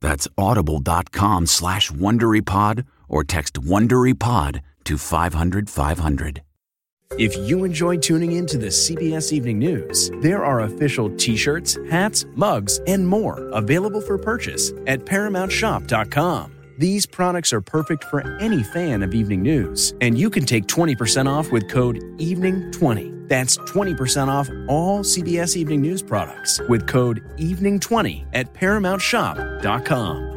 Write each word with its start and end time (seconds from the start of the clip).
That's 0.00 0.28
audible.com 0.36 1.46
slash 1.46 1.90
WonderyPod 1.90 2.86
or 3.08 3.24
text 3.24 3.54
WonderyPod 3.54 4.60
to 4.84 4.98
500 4.98 5.70
500. 5.70 6.42
If 7.18 7.36
you 7.36 7.64
enjoy 7.64 7.98
tuning 7.98 8.32
in 8.32 8.46
to 8.46 8.58
the 8.58 8.66
CBS 8.66 9.32
Evening 9.32 9.60
News, 9.60 10.10
there 10.20 10.44
are 10.44 10.62
official 10.62 11.08
t-shirts, 11.16 11.78
hats, 11.88 12.24
mugs, 12.34 12.80
and 12.88 13.06
more 13.06 13.48
available 13.52 14.00
for 14.00 14.18
purchase 14.18 14.72
at 14.86 15.04
ParamountShop.com. 15.04 16.55
These 16.78 17.06
products 17.06 17.54
are 17.54 17.62
perfect 17.62 18.04
for 18.04 18.20
any 18.38 18.62
fan 18.62 19.02
of 19.02 19.14
evening 19.14 19.40
news, 19.40 19.94
and 20.02 20.18
you 20.18 20.28
can 20.28 20.44
take 20.44 20.66
20% 20.66 21.26
off 21.26 21.50
with 21.50 21.70
code 21.70 21.96
EVENING20. 22.18 23.28
That's 23.28 23.56
20% 23.56 24.28
off 24.28 24.50
all 24.68 25.00
CBS 25.00 25.56
Evening 25.56 25.80
News 25.80 26.02
products 26.02 26.60
with 26.68 26.86
code 26.86 27.22
EVENING20 27.38 28.26
at 28.34 28.52
ParamountShop.com. 28.52 30.34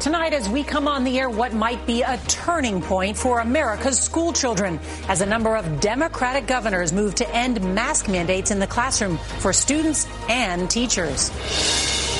Tonight, 0.00 0.34
as 0.34 0.50
we 0.50 0.62
come 0.62 0.86
on 0.86 1.02
the 1.02 1.18
air, 1.18 1.30
what 1.30 1.54
might 1.54 1.86
be 1.86 2.02
a 2.02 2.18
turning 2.28 2.82
point 2.82 3.16
for 3.16 3.40
America's 3.40 3.98
school 3.98 4.34
children 4.34 4.78
as 5.08 5.22
a 5.22 5.26
number 5.26 5.56
of 5.56 5.80
Democratic 5.80 6.46
governors 6.46 6.92
move 6.92 7.14
to 7.14 7.34
end 7.34 7.58
mask 7.74 8.06
mandates 8.06 8.50
in 8.50 8.58
the 8.58 8.66
classroom 8.66 9.16
for 9.38 9.54
students 9.54 10.06
and 10.28 10.68
teachers. 10.68 11.30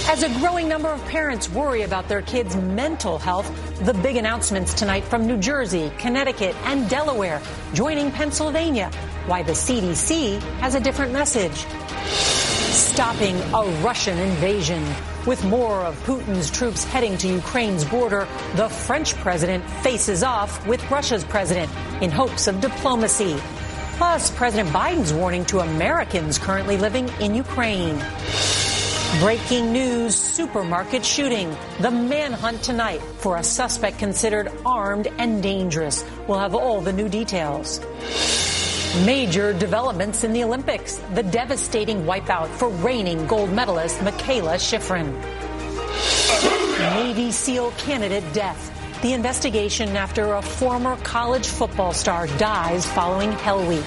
As 0.07 0.23
a 0.23 0.29
growing 0.39 0.69
number 0.69 0.89
of 0.89 1.03
parents 1.07 1.49
worry 1.49 1.83
about 1.83 2.09
their 2.09 2.21
kids' 2.21 2.55
mental 2.55 3.19
health, 3.19 3.51
the 3.85 3.95
big 3.95 4.17
announcements 4.17 4.75
tonight 4.75 5.03
from 5.03 5.27
New 5.27 5.39
Jersey, 5.39 5.91
Connecticut, 5.99 6.55
and 6.65 6.89
Delaware 6.91 7.41
joining 7.73 8.11
Pennsylvania. 8.11 8.91
Why 9.27 9.43
the 9.43 9.53
CDC 9.53 10.41
has 10.61 10.75
a 10.75 10.81
different 10.81 11.13
message. 11.13 11.67
Stopping 12.71 13.35
a 13.55 13.65
Russian 13.83 14.19
invasion. 14.19 14.85
With 15.27 15.43
more 15.47 15.81
of 15.81 15.97
Putin's 16.05 16.51
troops 16.51 16.85
heading 16.85 17.17
to 17.19 17.27
Ukraine's 17.27 17.85
border, 17.85 18.29
the 18.57 18.69
French 18.69 19.15
president 19.17 19.65
faces 19.83 20.23
off 20.23 20.65
with 20.67 20.89
Russia's 20.91 21.25
president 21.25 21.73
in 22.03 22.11
hopes 22.11 22.47
of 22.47 22.61
diplomacy. 22.61 23.37
Plus, 23.97 24.31
President 24.33 24.69
Biden's 24.69 25.15
warning 25.15 25.47
to 25.47 25.61
Americans 25.61 26.39
currently 26.39 26.77
living 26.77 27.09
in 27.21 27.35
Ukraine. 27.35 27.99
Breaking 29.21 29.73
news 29.73 30.17
supermarket 30.17 31.05
shooting. 31.05 31.57
The 31.79 31.91
manhunt 31.91 32.65
tonight 32.65 33.01
for 33.19 33.37
a 33.37 33.45
suspect 33.45 33.99
considered 33.99 34.51
armed 34.67 35.07
and 35.19 35.41
dangerous. 35.41 36.05
We'll 36.27 36.41
have 36.41 36.55
all 36.55 36.81
the 36.81 36.93
new 36.93 37.09
details. 37.09 37.81
Major 39.07 39.53
developments 39.53 40.25
in 40.25 40.33
the 40.33 40.43
Olympics. 40.43 40.97
The 41.15 41.23
devastating 41.23 42.03
wipeout 42.03 42.49
for 42.49 42.69
reigning 42.69 43.27
gold 43.29 43.51
medalist 43.53 44.01
Mikaela 44.01 44.57
Shiffrin. 44.59 45.13
Navy 46.97 47.31
SEAL 47.31 47.71
candidate 47.79 48.25
death. 48.33 49.01
The 49.01 49.13
investigation 49.13 49.91
after 49.97 50.35
a 50.35 50.43
former 50.43 50.97
college 50.99 51.47
football 51.47 51.93
star 51.93 52.27
dies 52.39 52.85
following 52.85 53.31
Hell 53.33 53.65
Week. 53.69 53.85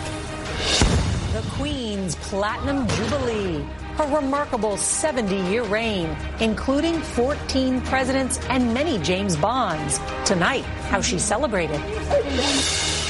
The 1.33 1.43
Queen's 1.51 2.16
Platinum 2.16 2.87
Jubilee 2.87 3.66
her 3.97 4.16
remarkable 4.16 4.78
70 4.78 5.35
year 5.50 5.63
reign, 5.63 6.16
including 6.40 7.02
14 7.02 7.81
presidents 7.81 8.40
and 8.50 8.74
many 8.74 9.00
James 9.00 9.35
Bonds. 9.35 10.00
Tonight, 10.24 10.63
how 10.91 11.02
she 11.02 11.18
celebrated. 11.18 11.80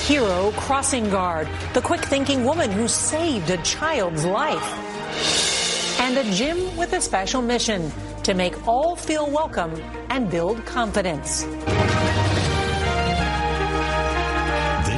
Hero 0.08 0.52
Crossing 0.56 1.10
Guard, 1.10 1.50
the 1.74 1.82
quick 1.82 2.00
thinking 2.00 2.46
woman 2.46 2.72
who 2.72 2.88
saved 2.88 3.50
a 3.50 3.58
child's 3.64 4.24
life. 4.24 6.00
And 6.00 6.18
a 6.18 6.24
gym 6.32 6.78
with 6.78 6.94
a 6.94 7.02
special 7.02 7.42
mission 7.42 7.92
to 8.24 8.34
make 8.34 8.68
all 8.68 8.96
feel 8.96 9.30
welcome 9.30 9.74
and 10.10 10.32
build 10.32 10.66
confidence. 10.66 11.46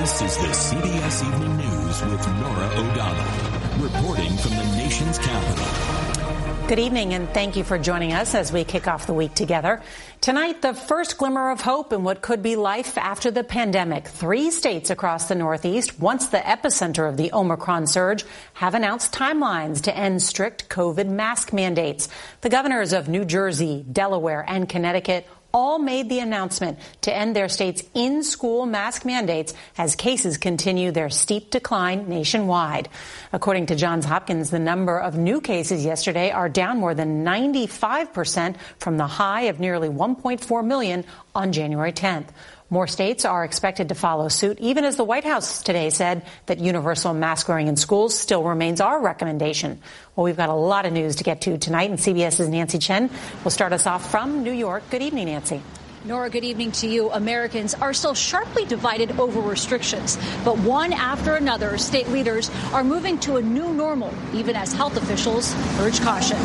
This 0.09 0.21
is 0.23 0.37
the 0.37 0.47
CBS 0.47 1.27
Evening 1.27 1.57
News 1.57 2.01
with 2.01 2.27
Norah 2.39 2.71
O'Donnell, 2.77 3.79
reporting 3.79 4.35
from 4.37 4.51
the 4.55 4.75
nation's 4.75 5.19
capital. 5.19 6.67
Good 6.67 6.79
evening, 6.79 7.13
and 7.13 7.29
thank 7.29 7.55
you 7.55 7.63
for 7.63 7.77
joining 7.77 8.13
us 8.13 8.33
as 8.33 8.51
we 8.51 8.63
kick 8.63 8.87
off 8.87 9.05
the 9.05 9.13
week 9.13 9.35
together. 9.35 9.83
Tonight, 10.19 10.63
the 10.63 10.73
first 10.73 11.19
glimmer 11.19 11.51
of 11.51 11.61
hope 11.61 11.93
in 11.93 12.03
what 12.03 12.23
could 12.23 12.41
be 12.41 12.55
life 12.55 12.97
after 12.97 13.29
the 13.29 13.43
pandemic. 13.43 14.07
Three 14.07 14.49
states 14.49 14.89
across 14.89 15.27
the 15.27 15.35
Northeast, 15.35 15.99
once 15.99 16.29
the 16.29 16.39
epicenter 16.39 17.07
of 17.07 17.15
the 17.15 17.31
Omicron 17.31 17.85
surge, 17.85 18.25
have 18.53 18.73
announced 18.73 19.13
timelines 19.13 19.81
to 19.83 19.95
end 19.95 20.23
strict 20.23 20.69
COVID 20.69 21.07
mask 21.07 21.53
mandates. 21.53 22.09
The 22.41 22.49
governors 22.49 22.93
of 22.93 23.09
New 23.09 23.25
Jersey, 23.25 23.85
Delaware, 23.91 24.43
and 24.47 24.67
Connecticut 24.67 25.27
all 25.53 25.79
made 25.79 26.09
the 26.09 26.19
announcement 26.19 26.79
to 27.01 27.15
end 27.15 27.35
their 27.35 27.49
state's 27.49 27.83
in 27.93 28.23
school 28.23 28.65
mask 28.65 29.05
mandates 29.05 29.53
as 29.77 29.95
cases 29.95 30.37
continue 30.37 30.91
their 30.91 31.09
steep 31.09 31.51
decline 31.51 32.07
nationwide. 32.07 32.89
According 33.33 33.67
to 33.67 33.75
Johns 33.75 34.05
Hopkins, 34.05 34.49
the 34.49 34.59
number 34.59 34.99
of 34.99 35.17
new 35.17 35.41
cases 35.41 35.85
yesterday 35.85 36.31
are 36.31 36.49
down 36.49 36.79
more 36.79 36.93
than 36.93 37.23
95% 37.23 38.55
from 38.77 38.97
the 38.97 39.07
high 39.07 39.43
of 39.43 39.59
nearly 39.59 39.89
1.4 39.89 40.65
million 40.65 41.05
on 41.33 41.51
January 41.51 41.93
10th. 41.93 42.27
More 42.71 42.85
states 42.85 43.25
are 43.25 43.43
expected 43.43 43.89
to 43.89 43.95
follow 43.95 44.27
suit, 44.27 44.59
even 44.59 44.85
as 44.85 44.95
the 44.95 45.03
White 45.03 45.23
House 45.23 45.63
today 45.63 45.89
said 45.89 46.23
that 46.45 46.59
universal 46.59 47.15
mask 47.15 47.47
wearing 47.47 47.67
in 47.67 47.75
schools 47.75 48.15
still 48.15 48.43
remains 48.43 48.79
our 48.79 49.01
recommendation. 49.01 49.81
Well, 50.15 50.25
we've 50.25 50.37
got 50.37 50.49
a 50.49 50.53
lot 50.53 50.85
of 50.85 50.93
news 50.93 51.15
to 51.15 51.23
get 51.23 51.41
to 51.41 51.57
tonight, 51.57 51.89
and 51.89 51.97
CBS's 51.97 52.47
Nancy 52.47 52.77
Chen 52.77 53.09
will 53.43 53.49
start 53.49 53.73
us 53.73 53.87
off 53.87 54.11
from 54.11 54.43
New 54.43 54.51
York. 54.51 54.83
Good 54.91 55.01
evening, 55.01 55.25
Nancy. 55.25 55.63
Norah, 56.05 56.29
good 56.29 56.43
evening 56.43 56.71
to 56.73 56.87
you. 56.87 57.09
Americans 57.09 57.73
are 57.73 57.91
still 57.91 58.13
sharply 58.13 58.65
divided 58.65 59.19
over 59.19 59.41
restrictions, 59.41 60.19
but 60.45 60.57
one 60.59 60.93
after 60.93 61.35
another, 61.35 61.75
state 61.79 62.07
leaders 62.09 62.51
are 62.71 62.83
moving 62.83 63.17
to 63.21 63.37
a 63.37 63.41
new 63.41 63.73
normal, 63.73 64.13
even 64.33 64.55
as 64.55 64.73
health 64.73 64.95
officials 64.95 65.55
urge 65.79 65.99
caution. 66.01 66.37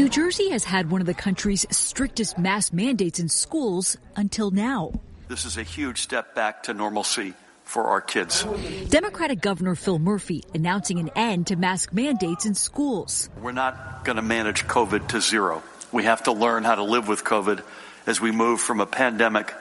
New 0.00 0.08
Jersey 0.08 0.48
has 0.48 0.64
had 0.64 0.90
one 0.90 1.02
of 1.02 1.06
the 1.06 1.12
country's 1.12 1.66
strictest 1.70 2.38
mask 2.38 2.72
mandates 2.72 3.20
in 3.20 3.28
schools 3.28 3.98
until 4.16 4.50
now. 4.50 4.92
This 5.28 5.44
is 5.44 5.58
a 5.58 5.62
huge 5.62 6.00
step 6.00 6.34
back 6.34 6.62
to 6.62 6.72
normalcy 6.72 7.34
for 7.64 7.84
our 7.84 8.00
kids. 8.00 8.46
Democratic 8.88 9.42
Governor 9.42 9.74
Phil 9.74 9.98
Murphy 9.98 10.42
announcing 10.54 11.00
an 11.00 11.10
end 11.14 11.48
to 11.48 11.56
mask 11.56 11.92
mandates 11.92 12.46
in 12.46 12.54
schools. 12.54 13.28
We're 13.42 13.52
not 13.52 14.06
going 14.06 14.16
to 14.16 14.22
manage 14.22 14.66
COVID 14.66 15.08
to 15.08 15.20
zero. 15.20 15.62
We 15.92 16.04
have 16.04 16.22
to 16.22 16.32
learn 16.32 16.64
how 16.64 16.76
to 16.76 16.82
live 16.82 17.06
with 17.06 17.22
COVID 17.22 17.62
as 18.06 18.22
we 18.22 18.30
move 18.30 18.62
from 18.62 18.80
a 18.80 18.86
pandemic 18.86 19.52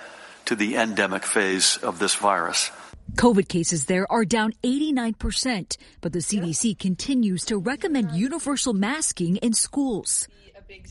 to 0.45 0.55
the 0.55 0.77
endemic 0.77 1.25
phase 1.25 1.75
of 1.75 1.99
this 1.99 2.15
virus. 2.15 2.71
COVID 3.15 3.47
cases 3.47 3.85
there 3.85 4.09
are 4.11 4.25
down 4.25 4.53
89%, 4.63 5.77
but 6.01 6.13
the 6.13 6.19
CDC 6.19 6.77
continues 6.79 7.45
to 7.45 7.57
recommend 7.57 8.11
universal 8.11 8.73
masking 8.73 9.37
in 9.37 9.53
schools. 9.53 10.27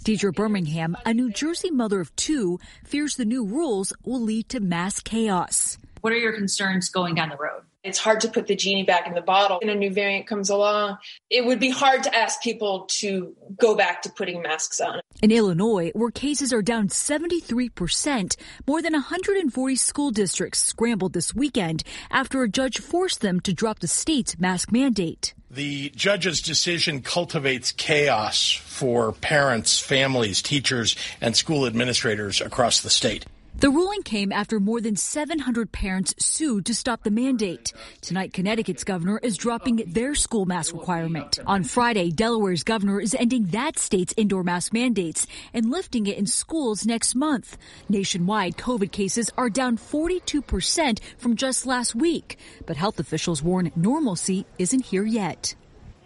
Deidre 0.04 0.34
Birmingham, 0.34 0.96
a 1.06 1.14
New 1.14 1.30
Jersey 1.30 1.70
mother 1.70 2.00
of 2.00 2.14
two, 2.16 2.58
fears 2.84 3.16
the 3.16 3.24
new 3.24 3.44
rules 3.46 3.92
will 4.04 4.20
lead 4.20 4.48
to 4.50 4.60
mass 4.60 5.00
chaos. 5.00 5.78
What 6.00 6.12
are 6.12 6.18
your 6.18 6.32
concerns 6.32 6.88
going 6.88 7.14
down 7.14 7.28
the 7.28 7.36
road? 7.36 7.62
It's 7.84 7.98
hard 7.98 8.20
to 8.22 8.28
put 8.28 8.48
the 8.48 8.56
genie 8.56 8.82
back 8.82 9.06
in 9.06 9.14
the 9.14 9.20
bottle. 9.20 9.58
And 9.62 9.70
a 9.70 9.74
new 9.74 9.90
variant 9.90 10.26
comes 10.26 10.50
along. 10.50 10.98
It 11.30 11.44
would 11.44 11.60
be 11.60 11.70
hard 11.70 12.02
to 12.04 12.14
ask 12.14 12.42
people 12.42 12.86
to 12.98 13.36
go 13.56 13.76
back 13.76 14.02
to 14.02 14.10
putting 14.10 14.42
masks 14.42 14.80
on. 14.80 15.00
In 15.22 15.30
Illinois, 15.30 15.92
where 15.94 16.10
cases 16.10 16.52
are 16.52 16.62
down 16.62 16.88
73%, 16.88 18.36
more 18.66 18.82
than 18.82 18.92
140 18.94 19.76
school 19.76 20.10
districts 20.10 20.60
scrambled 20.60 21.12
this 21.12 21.34
weekend 21.34 21.84
after 22.10 22.42
a 22.42 22.48
judge 22.48 22.78
forced 22.78 23.20
them 23.20 23.38
to 23.40 23.52
drop 23.52 23.78
the 23.78 23.88
state's 23.88 24.38
mask 24.38 24.72
mandate. 24.72 25.34
The 25.50 25.90
judge's 25.90 26.42
decision 26.42 27.00
cultivates 27.00 27.72
chaos 27.72 28.52
for 28.52 29.12
parents, 29.12 29.78
families, 29.78 30.42
teachers, 30.42 30.94
and 31.20 31.34
school 31.34 31.64
administrators 31.64 32.40
across 32.40 32.80
the 32.80 32.90
state. 32.90 33.24
The 33.60 33.70
ruling 33.70 34.04
came 34.04 34.30
after 34.30 34.60
more 34.60 34.80
than 34.80 34.94
700 34.94 35.72
parents 35.72 36.14
sued 36.20 36.64
to 36.66 36.74
stop 36.74 37.02
the 37.02 37.10
mandate. 37.10 37.72
Tonight, 38.00 38.32
Connecticut's 38.32 38.84
governor 38.84 39.18
is 39.20 39.36
dropping 39.36 39.82
their 39.84 40.14
school 40.14 40.46
mask 40.46 40.72
requirement. 40.74 41.40
On 41.44 41.64
Friday, 41.64 42.12
Delaware's 42.12 42.62
governor 42.62 43.00
is 43.00 43.16
ending 43.16 43.46
that 43.46 43.76
state's 43.76 44.14
indoor 44.16 44.44
mask 44.44 44.72
mandates 44.72 45.26
and 45.52 45.72
lifting 45.72 46.06
it 46.06 46.16
in 46.16 46.26
schools 46.26 46.86
next 46.86 47.16
month. 47.16 47.58
Nationwide, 47.88 48.56
COVID 48.56 48.92
cases 48.92 49.28
are 49.36 49.50
down 49.50 49.76
42% 49.76 51.00
from 51.16 51.34
just 51.34 51.66
last 51.66 51.96
week, 51.96 52.38
but 52.64 52.76
health 52.76 53.00
officials 53.00 53.42
warn 53.42 53.72
normalcy 53.74 54.46
isn't 54.60 54.84
here 54.84 55.04
yet. 55.04 55.56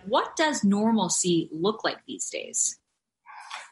What 0.06 0.37
does 0.37 0.64
normalcy 0.64 1.50
look 1.52 1.84
like 1.84 1.99
these 2.06 2.31
days? 2.31 2.78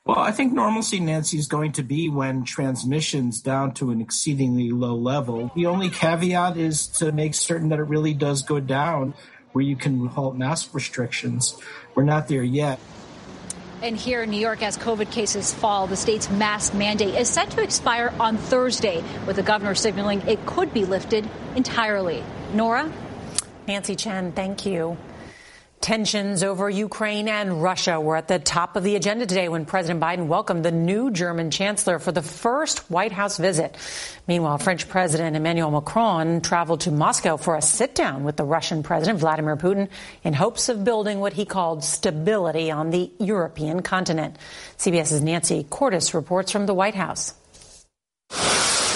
Well, 0.07 0.19
I 0.19 0.33
think 0.33 0.55
normalcy, 0.55 0.99
Nancy, 0.99 1.39
is 1.39 1.47
going 1.47 1.73
to 1.73 1.83
be 1.83 2.09
when 2.09 2.45
transmission's 2.45 3.41
down 3.43 3.75
to 3.75 3.91
an 3.91 4.01
exceedingly 4.01 4.71
low 4.71 4.95
level. 4.97 5.53
The 5.55 5.67
only 5.67 5.91
caveat 5.91 6.57
is 6.57 6.87
to 6.99 7.13
make 7.13 7.35
certain 7.35 7.69
that 7.69 7.79
it 7.79 7.85
really 7.85 8.15
does 8.15 8.43
go 8.43 8.61
down 8.61 9.15
where 9.53 9.63
you 9.63 9.77
can 9.77 10.07
halt 10.07 10.37
mask 10.37 10.75
restrictions. 10.75 11.57
We're 11.95 12.05
not 12.05 12.29
there 12.29 12.43
yet. 12.43 12.81
And 13.83 13.97
here 13.97 14.23
in 14.23 14.31
New 14.31 14.41
York, 14.41 14.63
as 14.63 14.79
COVID 14.79 15.11
cases 15.11 15.53
fall, 15.53 15.87
the 15.87 15.97
state's 15.97 16.31
mask 16.31 16.75
mandate 16.75 17.15
is 17.15 17.29
set 17.29 17.51
to 17.51 17.63
expire 17.63 18.13
on 18.19 18.37
Thursday, 18.37 19.05
with 19.27 19.37
the 19.37 19.43
governor 19.43 19.75
signaling 19.75 20.23
it 20.23 20.45
could 20.47 20.73
be 20.73 20.85
lifted 20.85 21.29
entirely. 21.57 22.25
Norah? 22.55 22.91
Nancy 23.69 23.97
Chen, 23.97 24.33
thank 24.33 24.65
you. 24.67 24.97
Tensions 25.81 26.43
over 26.43 26.69
Ukraine 26.69 27.27
and 27.27 27.63
Russia 27.63 27.99
were 27.99 28.17
at 28.17 28.29
the 28.29 28.39
top 28.39 28.77
of 28.77 28.83
the 28.83 28.97
agenda 28.97 29.25
today 29.25 29.49
when 29.49 29.65
President 29.65 29.99
Biden 29.99 30.27
welcomed 30.27 30.63
the 30.63 30.71
new 30.71 31.11
German 31.11 31.51
chancellor 31.51 31.99
for 31.99 32.13
the 32.13 32.21
first 32.21 32.91
White 32.91 33.13
House 33.13 33.39
visit. 33.39 33.75
Meanwhile, 34.29 34.59
French 34.59 34.91
President 34.91 35.37
Emmanuel 35.37 35.71
Macron 35.71 36.43
traveled 36.43 36.83
to 36.83 36.91
Moscow 36.91 37.39
for 37.39 37.57
a 37.57 37.63
sit 37.63 37.95
down 37.95 38.25
with 38.25 38.37
the 38.37 38.45
Russian 38.45 38.83
President 38.83 39.21
Vladimir 39.21 39.57
Putin 39.57 39.89
in 40.23 40.35
hopes 40.35 40.69
of 40.69 40.85
building 40.85 41.19
what 41.19 41.33
he 41.33 41.47
called 41.47 41.83
stability 41.83 42.71
on 42.71 42.91
the 42.91 43.11
European 43.19 43.81
continent. 43.81 44.37
CBS's 44.77 45.23
Nancy 45.23 45.65
Cordes 45.65 46.13
reports 46.13 46.53
from 46.53 46.67
the 46.67 46.75
White 46.75 46.95
House. 46.95 47.33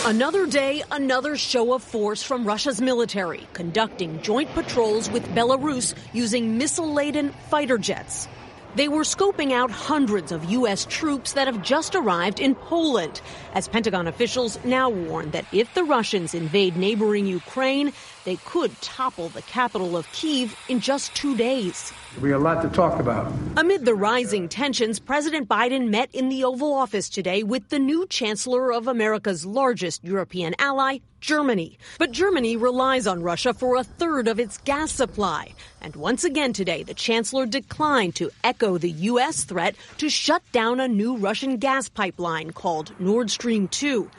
Another 0.06 0.44
day, 0.44 0.82
another 0.90 1.34
show 1.34 1.72
of 1.72 1.82
force 1.82 2.22
from 2.22 2.44
Russia's 2.44 2.78
military, 2.78 3.48
conducting 3.54 4.20
joint 4.20 4.52
patrols 4.52 5.08
with 5.08 5.26
Belarus 5.28 5.94
using 6.12 6.58
missile 6.58 6.92
laden 6.92 7.32
fighter 7.48 7.78
jets. 7.78 8.28
They 8.74 8.88
were 8.88 9.04
scoping 9.04 9.52
out 9.52 9.70
hundreds 9.70 10.30
of 10.30 10.44
U.S. 10.44 10.84
troops 10.90 11.32
that 11.32 11.46
have 11.46 11.62
just 11.62 11.94
arrived 11.94 12.38
in 12.38 12.54
Poland, 12.54 13.22
as 13.54 13.66
Pentagon 13.66 14.06
officials 14.06 14.62
now 14.62 14.90
warn 14.90 15.30
that 15.30 15.46
if 15.52 15.72
the 15.72 15.84
Russians 15.84 16.34
invade 16.34 16.76
neighboring 16.76 17.24
Ukraine, 17.24 17.94
they 18.24 18.36
could 18.36 18.80
topple 18.80 19.28
the 19.28 19.42
capital 19.42 19.96
of 19.96 20.10
Kiev 20.12 20.56
in 20.68 20.80
just 20.80 21.14
two 21.14 21.36
days. 21.36 21.92
We 22.20 22.30
have 22.30 22.40
a 22.40 22.44
lot 22.44 22.62
to 22.62 22.68
talk 22.68 22.98
about. 22.98 23.32
Amid 23.56 23.84
the 23.84 23.94
rising 23.94 24.48
tensions, 24.48 24.98
President 24.98 25.48
Biden 25.48 25.88
met 25.88 26.14
in 26.14 26.28
the 26.28 26.44
Oval 26.44 26.72
Office 26.72 27.08
today 27.08 27.42
with 27.42 27.68
the 27.68 27.78
new 27.78 28.06
Chancellor 28.06 28.72
of 28.72 28.88
America's 28.88 29.44
largest 29.44 30.02
European 30.04 30.54
ally, 30.58 30.98
Germany. 31.20 31.78
But 31.98 32.12
Germany 32.12 32.56
relies 32.56 33.06
on 33.06 33.22
Russia 33.22 33.52
for 33.52 33.76
a 33.76 33.84
third 33.84 34.28
of 34.28 34.40
its 34.40 34.58
gas 34.58 34.90
supply. 34.90 35.52
And 35.80 35.94
once 35.96 36.24
again 36.24 36.52
today, 36.52 36.82
the 36.82 36.94
Chancellor 36.94 37.46
declined 37.46 38.14
to 38.16 38.30
echo 38.42 38.78
the 38.78 38.90
U.S. 38.90 39.44
threat 39.44 39.76
to 39.98 40.08
shut 40.08 40.42
down 40.52 40.80
a 40.80 40.88
new 40.88 41.16
Russian 41.16 41.58
gas 41.58 41.88
pipeline 41.88 42.52
called 42.52 42.98
Nord 42.98 43.30
Stream 43.30 43.68
2. 43.68 44.10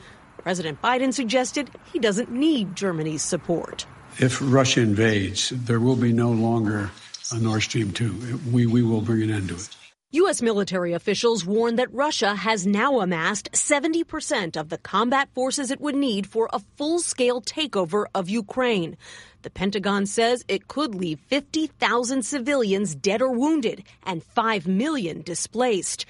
President 0.42 0.80
Biden 0.80 1.12
suggested 1.12 1.70
he 1.92 1.98
doesn't 1.98 2.30
need 2.30 2.76
Germany's 2.76 3.22
support 3.22 3.84
if 4.18 4.38
Russia 4.42 4.80
invades, 4.80 5.50
there 5.50 5.80
will 5.80 5.96
be 5.96 6.12
no 6.12 6.30
longer 6.30 6.90
a 7.32 7.38
Nord 7.38 7.62
Stream 7.62 7.92
2. 7.92 8.40
We, 8.52 8.66
we 8.66 8.82
will 8.82 9.00
bring 9.00 9.22
an 9.22 9.30
end 9.30 9.48
to 9.48 9.56
it. 9.56 9.68
U.S. 10.12 10.40
military 10.40 10.92
officials 10.92 11.44
warn 11.44 11.76
that 11.76 11.92
Russia 11.92 12.34
has 12.34 12.66
now 12.66 13.00
amassed 13.00 13.50
70% 13.52 14.56
of 14.56 14.68
the 14.68 14.78
combat 14.78 15.28
forces 15.34 15.70
it 15.70 15.80
would 15.80 15.96
need 15.96 16.26
for 16.26 16.48
a 16.52 16.60
full 16.76 17.00
scale 17.00 17.42
takeover 17.42 18.06
of 18.14 18.30
Ukraine. 18.30 18.96
The 19.42 19.50
Pentagon 19.50 20.06
says 20.06 20.44
it 20.48 20.68
could 20.68 20.94
leave 20.94 21.20
50,000 21.20 22.24
civilians 22.24 22.94
dead 22.94 23.20
or 23.20 23.32
wounded 23.32 23.82
and 24.04 24.22
5 24.22 24.66
million 24.66 25.22
displaced. 25.22 26.06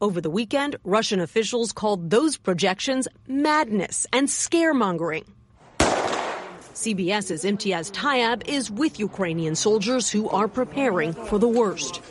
Over 0.00 0.20
the 0.20 0.28
weekend, 0.28 0.76
Russian 0.84 1.20
officials 1.20 1.72
called 1.72 2.10
those 2.10 2.36
projections 2.36 3.08
madness 3.26 4.06
and 4.12 4.28
scaremongering. 4.28 5.24
CBS's 6.76 7.44
Imtiaz 7.44 7.90
Tyab 7.90 8.46
is 8.46 8.70
with 8.70 9.00
Ukrainian 9.00 9.54
soldiers 9.54 10.10
who 10.10 10.28
are 10.28 10.46
preparing 10.46 11.14
for 11.14 11.38
the 11.38 11.48
worst. 11.48 12.02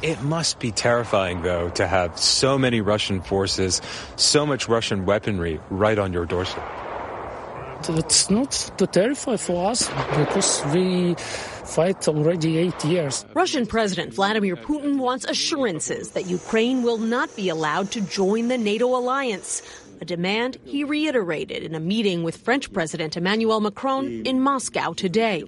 It 0.00 0.22
must 0.22 0.58
be 0.60 0.72
terrifying, 0.72 1.42
though, 1.42 1.68
to 1.80 1.86
have 1.86 2.18
so 2.18 2.56
many 2.56 2.80
Russian 2.80 3.20
forces, 3.20 3.82
so 4.16 4.46
much 4.46 4.66
Russian 4.66 5.04
weaponry 5.04 5.60
right 5.68 5.98
on 5.98 6.14
your 6.14 6.24
doorstep. 6.24 6.64
It's 7.86 8.30
not 8.30 8.70
too 8.78 8.86
terrifying 8.86 9.36
for 9.36 9.70
us 9.70 9.90
because 10.16 10.64
we 10.72 11.16
fight 11.64 12.08
already 12.08 12.56
eight 12.56 12.82
years. 12.82 13.26
Russian 13.34 13.66
President 13.66 14.14
Vladimir 14.14 14.56
Putin 14.56 14.96
wants 14.96 15.26
assurances 15.26 16.12
that 16.12 16.24
Ukraine 16.26 16.82
will 16.82 16.96
not 16.96 17.34
be 17.36 17.50
allowed 17.50 17.90
to 17.90 18.00
join 18.00 18.48
the 18.48 18.56
NATO 18.56 18.86
alliance 18.96 19.60
a 20.00 20.04
demand 20.04 20.58
he 20.64 20.84
reiterated 20.84 21.62
in 21.62 21.74
a 21.74 21.80
meeting 21.80 22.22
with 22.22 22.36
French 22.36 22.72
President 22.72 23.16
Emmanuel 23.16 23.60
Macron 23.60 24.26
in 24.26 24.40
Moscow 24.40 24.92
today. 24.92 25.44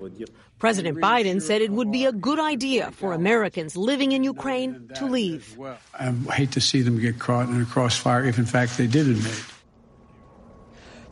President 0.59 0.99
Biden 0.99 1.43
said 1.43 1.61
it 1.61 1.71
would 1.71 1.93
be 1.93 2.07
a 2.07 2.13
good 2.13 2.39
idea 2.39 2.91
for 2.93 3.13
Americans 3.13 3.77
living 3.77 4.13
in 4.13 4.25
Ukraine 4.25 4.89
to 4.95 5.07
leave. 5.07 5.59
I 5.99 6.13
hate 6.33 6.53
to 6.53 6.61
see 6.61 6.81
them 6.81 6.99
get 6.99 7.19
caught 7.19 7.49
in 7.49 7.61
a 7.61 7.67
crossfire 7.67 8.25
if, 8.25 8.39
in 8.39 8.47
fact, 8.47 8.79
they 8.79 8.87
did 8.87 9.07
invade. 9.07 9.56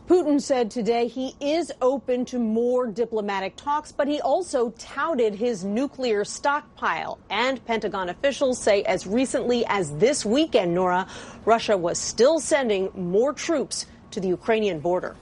Putin 0.09 0.39
said 0.39 0.71
today 0.71 1.07
he 1.07 1.35
is 1.41 1.73
open 1.81 2.27
to 2.27 2.39
more 2.39 2.87
diplomatic 2.87 3.57
talks, 3.57 3.91
but 3.91 4.07
he 4.07 4.21
also 4.21 4.69
touted 4.77 5.35
his 5.35 5.65
nuclear 5.65 6.27
stockpile. 6.27 7.19
And 7.31 7.65
Pentagon 7.65 8.11
officials 8.11 8.59
say 8.59 8.83
as 8.83 9.07
recently 9.07 9.65
as 9.67 9.97
this 9.97 10.27
weekend, 10.27 10.75
Norah, 10.75 11.07
Russia 11.47 11.77
was 11.79 11.99
still 11.99 12.39
sending 12.39 12.91
more 12.95 13.33
troops 13.33 13.87
to 14.11 14.21
the 14.21 14.29
Ukrainian 14.29 14.79
border. 14.81 15.17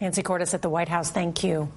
Nancy 0.00 0.22
Cordes 0.22 0.54
at 0.54 0.62
the 0.62 0.70
White 0.70 0.88
House, 0.88 1.10
thank 1.10 1.42
you. 1.42 1.68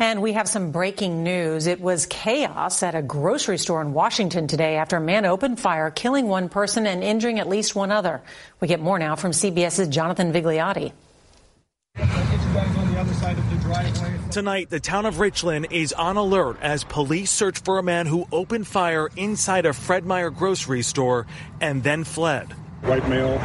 And 0.00 0.22
we 0.22 0.32
have 0.32 0.48
some 0.48 0.72
breaking 0.72 1.22
news. 1.22 1.66
It 1.66 1.78
was 1.78 2.06
chaos 2.06 2.82
at 2.82 2.94
a 2.94 3.02
grocery 3.02 3.58
store 3.58 3.82
in 3.82 3.92
Washington 3.92 4.46
today 4.46 4.76
after 4.76 4.96
a 4.96 5.00
man 5.00 5.26
opened 5.26 5.60
fire, 5.60 5.90
killing 5.90 6.26
one 6.26 6.48
person 6.48 6.86
and 6.86 7.04
injuring 7.04 7.38
at 7.38 7.50
least 7.50 7.76
one 7.76 7.92
other. 7.92 8.22
We 8.60 8.66
get 8.66 8.80
more 8.80 8.98
now 8.98 9.14
from 9.14 9.32
CBS's 9.32 9.88
Jonathan 9.88 10.32
Vigliotti. 10.32 10.92
Tonight, 14.30 14.70
the 14.70 14.80
town 14.80 15.04
of 15.04 15.20
Richland 15.20 15.66
is 15.70 15.92
on 15.92 16.16
alert 16.16 16.56
as 16.62 16.82
police 16.82 17.30
search 17.30 17.58
for 17.60 17.78
a 17.78 17.82
man 17.82 18.06
who 18.06 18.26
opened 18.32 18.66
fire 18.66 19.10
inside 19.16 19.66
a 19.66 19.74
Fred 19.74 20.06
Meyer 20.06 20.30
grocery 20.30 20.80
store 20.80 21.26
and 21.60 21.82
then 21.82 22.04
fled. 22.04 22.50
White 22.82 23.06
male, 23.06 23.36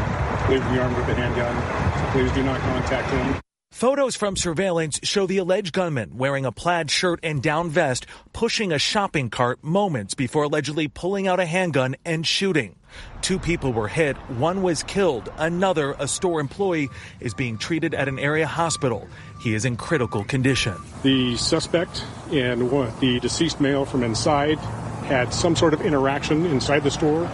believed 0.47 0.63
to 0.63 0.71
be 0.71 0.79
armed 0.79 0.95
with 0.95 1.09
a 1.09 1.15
handgun. 1.15 2.11
Please 2.13 2.31
do 2.31 2.43
not 2.43 2.61
contact 2.61 3.11
him. 3.11 3.41
Photos 3.75 4.15
from 4.15 4.37
surveillance 4.37 5.01
show 5.03 5.27
the 5.27 5.39
alleged 5.39 5.73
gunman 5.73 6.15
wearing 6.15 6.45
a 6.45 6.51
plaid 6.53 6.89
shirt 6.89 7.19
and 7.23 7.43
down 7.43 7.69
vest 7.69 8.05
pushing 8.31 8.71
a 8.71 8.79
shopping 8.79 9.29
cart 9.29 9.61
moments 9.65 10.13
before 10.13 10.43
allegedly 10.43 10.87
pulling 10.87 11.27
out 11.27 11.41
a 11.41 11.45
handgun 11.45 11.97
and 12.05 12.25
shooting. 12.25 12.77
Two 13.19 13.37
people 13.37 13.73
were 13.73 13.89
hit, 13.89 14.15
one 14.39 14.61
was 14.61 14.81
killed, 14.83 15.29
another, 15.37 15.93
a 15.99 16.07
store 16.07 16.39
employee, 16.39 16.87
is 17.19 17.33
being 17.33 17.57
treated 17.57 17.93
at 17.93 18.07
an 18.07 18.17
area 18.17 18.47
hospital. 18.47 19.09
He 19.41 19.53
is 19.53 19.65
in 19.65 19.75
critical 19.75 20.23
condition. 20.23 20.75
The 21.03 21.35
suspect 21.35 22.01
and 22.31 22.61
the 23.01 23.19
deceased 23.19 23.59
male 23.59 23.83
from 23.83 24.03
inside 24.03 24.57
had 25.09 25.33
some 25.33 25.53
sort 25.53 25.73
of 25.73 25.81
interaction 25.81 26.45
inside 26.45 26.85
the 26.85 26.91
store. 26.91 27.29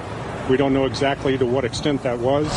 We 0.50 0.58
don't 0.58 0.74
know 0.74 0.86
exactly 0.86 1.38
to 1.38 1.46
what 1.46 1.66
extent 1.66 2.02
that 2.02 2.18
was. 2.18 2.50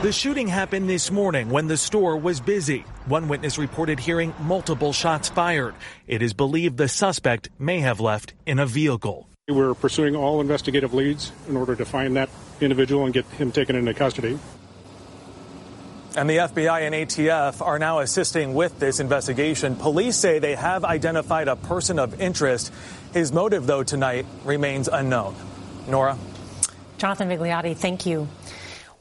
The 0.00 0.12
shooting 0.12 0.46
happened 0.46 0.88
this 0.88 1.10
morning 1.10 1.50
when 1.50 1.66
the 1.66 1.76
store 1.76 2.16
was 2.16 2.38
busy. 2.40 2.84
One 3.06 3.26
witness 3.26 3.58
reported 3.58 3.98
hearing 3.98 4.32
multiple 4.38 4.92
shots 4.92 5.28
fired. 5.28 5.74
It 6.06 6.22
is 6.22 6.34
believed 6.34 6.76
the 6.76 6.86
suspect 6.86 7.48
may 7.58 7.80
have 7.80 7.98
left 7.98 8.32
in 8.46 8.60
a 8.60 8.66
vehicle. 8.66 9.28
We're 9.48 9.74
pursuing 9.74 10.14
all 10.14 10.40
investigative 10.40 10.94
leads 10.94 11.32
in 11.48 11.56
order 11.56 11.74
to 11.74 11.84
find 11.84 12.14
that 12.14 12.30
individual 12.60 13.06
and 13.06 13.12
get 13.12 13.24
him 13.24 13.50
taken 13.50 13.74
into 13.74 13.92
custody. 13.92 14.38
And 16.14 16.30
the 16.30 16.36
FBI 16.36 16.82
and 16.82 16.94
ATF 16.94 17.60
are 17.60 17.80
now 17.80 17.98
assisting 17.98 18.54
with 18.54 18.78
this 18.78 19.00
investigation. 19.00 19.74
Police 19.74 20.16
say 20.16 20.38
they 20.38 20.54
have 20.54 20.84
identified 20.84 21.48
a 21.48 21.56
person 21.56 21.98
of 21.98 22.20
interest. 22.20 22.72
His 23.12 23.32
motive, 23.32 23.66
though, 23.66 23.82
tonight 23.82 24.26
remains 24.44 24.86
unknown. 24.86 25.34
Norah? 25.88 26.16
Jonathan 26.98 27.28
Vigliotti, 27.28 27.76
thank 27.76 28.06
you. 28.06 28.28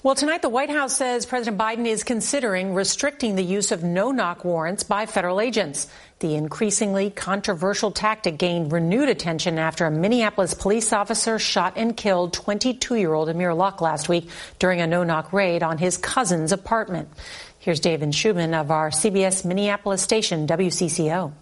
Well, 0.04 0.14
tonight 0.14 0.44
the 0.44 0.50
White 0.50 0.70
House 0.70 0.96
says 0.96 1.26
President 1.26 1.58
Biden 1.58 1.88
is 1.88 2.04
considering 2.04 2.76
restricting 2.76 3.36
the 3.36 3.44
use 3.44 3.72
of 3.72 3.84
no 3.84 4.12
knock 4.12 4.46
warrants 4.46 4.84
by 4.84 5.08
federal 5.08 5.42
agents. 5.42 5.88
The 6.20 6.36
increasingly 6.36 7.10
controversial 7.10 7.90
tactic 7.90 8.38
gained 8.38 8.72
renewed 8.72 9.10
attention 9.10 9.58
after 9.58 9.88
a 9.88 9.92
Minneapolis 9.92 10.54
police 10.54 10.94
officer 10.94 11.40
shot 11.40 11.74
and 11.78 11.98
killed 11.98 12.34
22 12.34 12.96
year 12.96 13.12
old 13.12 13.28
Amir 13.28 13.56
Locke 13.56 13.82
last 13.82 14.08
week 14.08 14.30
during 14.60 14.82
a 14.82 14.88
no 14.88 15.04
knock 15.04 15.34
raid 15.34 15.64
on 15.64 15.80
his 15.80 15.98
cousin's 15.98 16.52
apartment. 16.52 17.10
Here's 17.58 17.80
David 17.80 18.10
Schuman 18.10 18.54
of 18.54 18.70
our 18.70 18.92
CBS 18.92 19.46
Minneapolis 19.46 20.04
station, 20.04 20.46
WCCO. 20.46 21.34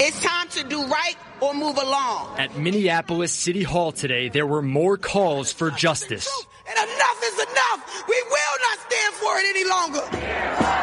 It's 0.00 0.22
time 0.22 0.48
to 0.50 0.64
do 0.64 0.84
right 0.84 1.16
or 1.40 1.54
move 1.54 1.78
along. 1.78 2.38
At 2.38 2.58
Minneapolis 2.58 3.32
City 3.32 3.62
Hall 3.62 3.90
today, 3.90 4.28
there 4.28 4.46
were 4.46 4.62
more 4.62 4.98
calls 4.98 5.50
for 5.50 5.70
justice. 5.70 6.28
We 8.08 8.22
will 8.30 8.56
not 8.62 8.78
stand 8.90 9.14
for 9.14 9.38
it 9.38 9.46
any 9.56 9.68
longer. 9.68 10.02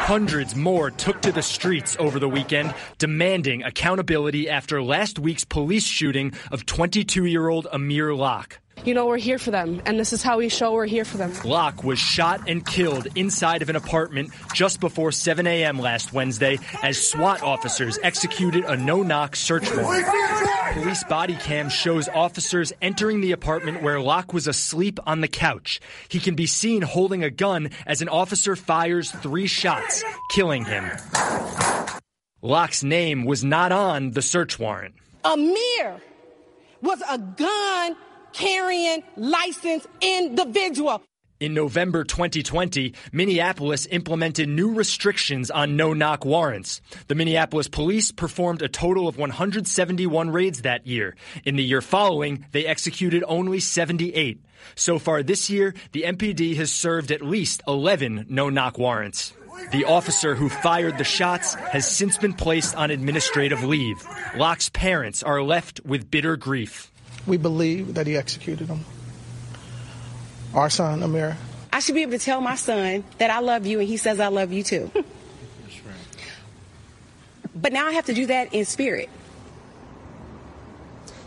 Hundreds 0.08 0.56
more 0.56 0.90
took 0.90 1.20
to 1.22 1.32
the 1.32 1.42
streets 1.42 1.96
over 1.98 2.18
the 2.18 2.28
weekend, 2.28 2.74
demanding 2.98 3.62
accountability 3.62 4.48
after 4.48 4.82
last 4.82 5.18
week's 5.18 5.44
police 5.44 5.84
shooting 5.84 6.32
of 6.50 6.64
22 6.64 7.26
year 7.26 7.48
old 7.48 7.66
Amir 7.72 8.14
Locke. 8.14 8.60
You 8.84 8.94
know, 8.94 9.06
we're 9.06 9.18
here 9.18 9.38
for 9.38 9.50
them, 9.50 9.82
and 9.86 9.98
this 9.98 10.12
is 10.12 10.22
how 10.22 10.38
we 10.38 10.48
show 10.48 10.72
we're 10.72 10.86
here 10.86 11.04
for 11.04 11.16
them. 11.16 11.32
Locke 11.44 11.84
was 11.84 11.98
shot 11.98 12.48
and 12.48 12.64
killed 12.64 13.08
inside 13.14 13.62
of 13.62 13.68
an 13.68 13.76
apartment 13.76 14.30
just 14.54 14.80
before 14.80 15.12
7 15.12 15.46
a.m. 15.46 15.78
last 15.78 16.12
Wednesday 16.12 16.58
as 16.82 17.06
SWAT 17.06 17.42
officers 17.42 17.98
executed 18.02 18.64
a 18.64 18.76
no 18.76 19.02
knock 19.02 19.36
search 19.36 19.70
warrant. 19.74 20.06
Police 20.72 21.04
body 21.04 21.34
cam 21.34 21.68
shows 21.68 22.08
officers 22.08 22.72
entering 22.80 23.20
the 23.20 23.32
apartment 23.32 23.82
where 23.82 24.00
Locke 24.00 24.32
was 24.32 24.46
asleep 24.46 25.00
on 25.06 25.20
the 25.20 25.28
couch. 25.28 25.80
He 26.08 26.20
can 26.20 26.34
be 26.34 26.46
seen 26.46 26.82
holding 26.82 27.24
a 27.24 27.30
gun 27.30 27.70
as 27.86 28.00
an 28.00 28.08
officer 28.08 28.54
fires 28.56 29.10
three 29.10 29.46
shots, 29.46 30.04
killing 30.30 30.64
him. 30.64 30.90
Locke's 32.40 32.84
name 32.84 33.24
was 33.24 33.42
not 33.42 33.72
on 33.72 34.12
the 34.12 34.22
search 34.22 34.58
warrant. 34.58 34.94
Amir 35.24 36.00
was 36.80 37.02
a 37.10 37.18
gun 37.18 37.96
carrying 38.32 39.02
licensed 39.16 39.86
individual. 40.00 41.02
In 41.40 41.54
November 41.54 42.02
2020, 42.02 42.94
Minneapolis 43.12 43.86
implemented 43.86 44.48
new 44.48 44.74
restrictions 44.74 45.52
on 45.52 45.76
no 45.76 45.92
knock 45.92 46.24
warrants. 46.24 46.80
The 47.06 47.14
Minneapolis 47.14 47.68
police 47.68 48.10
performed 48.10 48.60
a 48.60 48.68
total 48.68 49.06
of 49.06 49.18
171 49.18 50.30
raids 50.30 50.62
that 50.62 50.88
year. 50.88 51.14
In 51.44 51.54
the 51.54 51.62
year 51.62 51.80
following, 51.80 52.44
they 52.50 52.66
executed 52.66 53.22
only 53.28 53.60
78. 53.60 54.42
So 54.74 54.98
far 54.98 55.22
this 55.22 55.48
year, 55.48 55.74
the 55.92 56.02
MPD 56.02 56.56
has 56.56 56.72
served 56.72 57.12
at 57.12 57.22
least 57.22 57.62
11 57.68 58.26
no 58.28 58.48
knock 58.48 58.76
warrants. 58.76 59.32
The 59.70 59.84
officer 59.84 60.34
who 60.34 60.48
fired 60.48 60.98
the 60.98 61.04
shots 61.04 61.54
has 61.54 61.86
since 61.86 62.18
been 62.18 62.34
placed 62.34 62.74
on 62.74 62.90
administrative 62.90 63.62
leave. 63.62 64.04
Locke's 64.36 64.70
parents 64.70 65.22
are 65.22 65.40
left 65.40 65.80
with 65.84 66.10
bitter 66.10 66.36
grief. 66.36 66.90
We 67.28 67.36
believe 67.36 67.94
that 67.94 68.06
he 68.06 68.16
executed 68.16 68.68
him. 68.68 68.84
Our 70.54 70.70
son, 70.70 71.02
Amir. 71.02 71.36
I 71.72 71.80
should 71.80 71.94
be 71.94 72.02
able 72.02 72.12
to 72.12 72.18
tell 72.18 72.40
my 72.40 72.56
son 72.56 73.04
that 73.18 73.30
I 73.30 73.40
love 73.40 73.66
you 73.66 73.78
and 73.78 73.88
he 73.88 73.98
says 73.98 74.18
I 74.18 74.28
love 74.28 74.52
you 74.52 74.62
too. 74.62 74.90
But 77.60 77.72
now 77.72 77.86
I 77.86 77.92
have 77.92 78.06
to 78.06 78.14
do 78.14 78.26
that 78.26 78.54
in 78.54 78.64
spirit. 78.64 79.10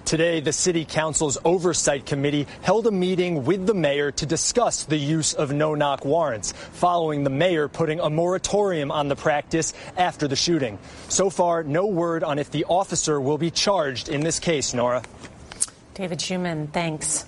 Today, 0.05 0.41
the 0.41 0.51
City 0.51 0.83
Council's 0.83 1.37
Oversight 1.45 2.05
Committee 2.05 2.45
held 2.61 2.85
a 2.85 2.91
meeting 2.91 3.45
with 3.45 3.65
the 3.65 3.73
mayor 3.73 4.11
to 4.11 4.25
discuss 4.25 4.83
the 4.83 4.97
use 4.97 5.33
of 5.33 5.53
no 5.53 5.73
knock 5.73 6.03
warrants, 6.03 6.51
following 6.51 7.23
the 7.23 7.29
mayor 7.29 7.69
putting 7.69 8.01
a 8.01 8.09
moratorium 8.09 8.91
on 8.91 9.07
the 9.07 9.15
practice 9.15 9.73
after 9.95 10.27
the 10.27 10.35
shooting. 10.35 10.79
So 11.07 11.29
far, 11.29 11.63
no 11.63 11.85
word 11.85 12.25
on 12.25 12.39
if 12.39 12.51
the 12.51 12.65
officer 12.65 13.21
will 13.21 13.37
be 13.37 13.51
charged 13.51 14.09
in 14.09 14.21
this 14.21 14.39
case, 14.39 14.73
Norah. 14.73 15.03
David 15.93 16.19
Schuman, 16.19 16.71
thanks. 16.71 17.25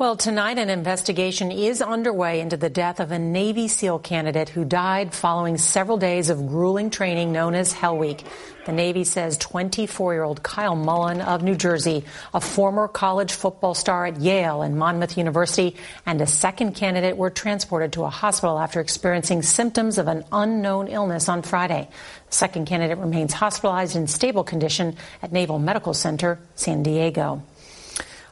Well, 0.00 0.16
tonight 0.16 0.56
an 0.56 0.70
investigation 0.70 1.52
is 1.52 1.82
underway 1.82 2.40
into 2.40 2.56
the 2.56 2.70
death 2.70 3.00
of 3.00 3.12
a 3.12 3.18
Navy 3.18 3.68
SEAL 3.68 3.98
candidate 3.98 4.48
who 4.48 4.64
died 4.64 5.12
following 5.12 5.58
several 5.58 5.98
days 5.98 6.30
of 6.30 6.46
grueling 6.46 6.88
training 6.88 7.32
known 7.32 7.54
as 7.54 7.74
Hell 7.74 7.98
Week. 7.98 8.24
The 8.64 8.72
Navy 8.72 9.04
says 9.04 9.36
24 9.36 10.14
year 10.14 10.22
old 10.22 10.42
Kyle 10.42 10.74
Mullen 10.74 11.20
of 11.20 11.42
New 11.42 11.54
Jersey, 11.54 12.04
a 12.32 12.40
former 12.40 12.88
college 12.88 13.32
football 13.32 13.74
star 13.74 14.06
at 14.06 14.18
Yale 14.18 14.62
and 14.62 14.78
Monmouth 14.78 15.18
University, 15.18 15.76
and 16.06 16.18
a 16.22 16.26
second 16.26 16.74
candidate 16.74 17.18
were 17.18 17.28
transported 17.28 17.92
to 17.92 18.04
a 18.04 18.08
hospital 18.08 18.58
after 18.58 18.80
experiencing 18.80 19.42
symptoms 19.42 19.98
of 19.98 20.08
an 20.08 20.24
unknown 20.32 20.88
illness 20.88 21.28
on 21.28 21.42
Friday. 21.42 21.90
The 22.30 22.36
second 22.36 22.64
candidate 22.64 22.96
remains 22.96 23.34
hospitalized 23.34 23.96
in 23.96 24.06
stable 24.06 24.44
condition 24.44 24.96
at 25.20 25.30
Naval 25.30 25.58
Medical 25.58 25.92
Center, 25.92 26.38
San 26.54 26.82
Diego. 26.82 27.42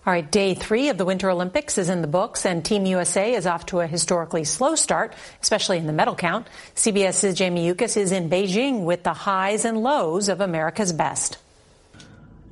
All 0.06 0.12
right, 0.12 0.30
day 0.30 0.54
three 0.54 0.88
of 0.88 0.96
the 0.96 1.04
Winter 1.04 1.28
Olympics 1.28 1.76
is 1.76 1.88
in 1.88 2.02
the 2.02 2.08
books, 2.08 2.46
and 2.46 2.64
Team 2.64 2.86
USA 2.86 3.34
is 3.34 3.46
off 3.46 3.66
to 3.66 3.80
a 3.80 3.86
historically 3.86 4.44
slow 4.44 4.74
start, 4.74 5.14
especially 5.42 5.76
in 5.76 5.86
the 5.86 5.92
medal 5.92 6.14
count. 6.14 6.46
CBS's 6.76 7.34
Jamie 7.34 7.66
Yuccas 7.66 7.96
is 7.96 8.12
in 8.12 8.30
Beijing 8.30 8.84
with 8.84 9.02
the 9.02 9.12
highs 9.12 9.64
and 9.64 9.82
lows 9.82 10.28
of 10.28 10.40
America's 10.40 10.92
best. 10.92 11.38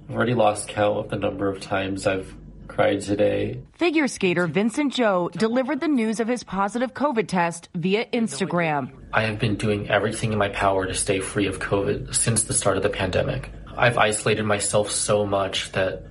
I've 0.08 0.16
already 0.16 0.34
lost 0.34 0.68
count 0.68 0.98
of 0.98 1.08
the 1.08 1.16
number 1.16 1.48
of 1.48 1.60
times 1.60 2.06
I've 2.06 2.34
cried 2.66 3.00
today. 3.00 3.60
Figure 3.74 4.08
skater 4.08 4.46
Vincent 4.48 4.92
Zhou 4.92 5.30
delivered 5.32 5.80
the 5.80 5.88
news 5.88 6.20
of 6.20 6.28
his 6.28 6.42
positive 6.42 6.94
COVID 6.94 7.28
test 7.28 7.68
via 7.74 8.06
Instagram. 8.06 8.90
I 9.12 9.22
have 9.22 9.38
been 9.38 9.54
doing 9.54 9.88
everything 9.88 10.32
in 10.32 10.38
my 10.38 10.48
power 10.48 10.84
to 10.84 10.94
stay 10.94 11.20
free 11.20 11.46
of 11.46 11.60
COVID 11.60 12.14
since 12.14 12.42
the 12.42 12.54
start 12.54 12.76
of 12.76 12.82
the 12.82 12.90
pandemic. 12.90 13.50
I've 13.76 13.98
isolated 13.98 14.42
myself 14.42 14.90
so 14.90 15.24
much 15.24 15.72
that 15.72 16.02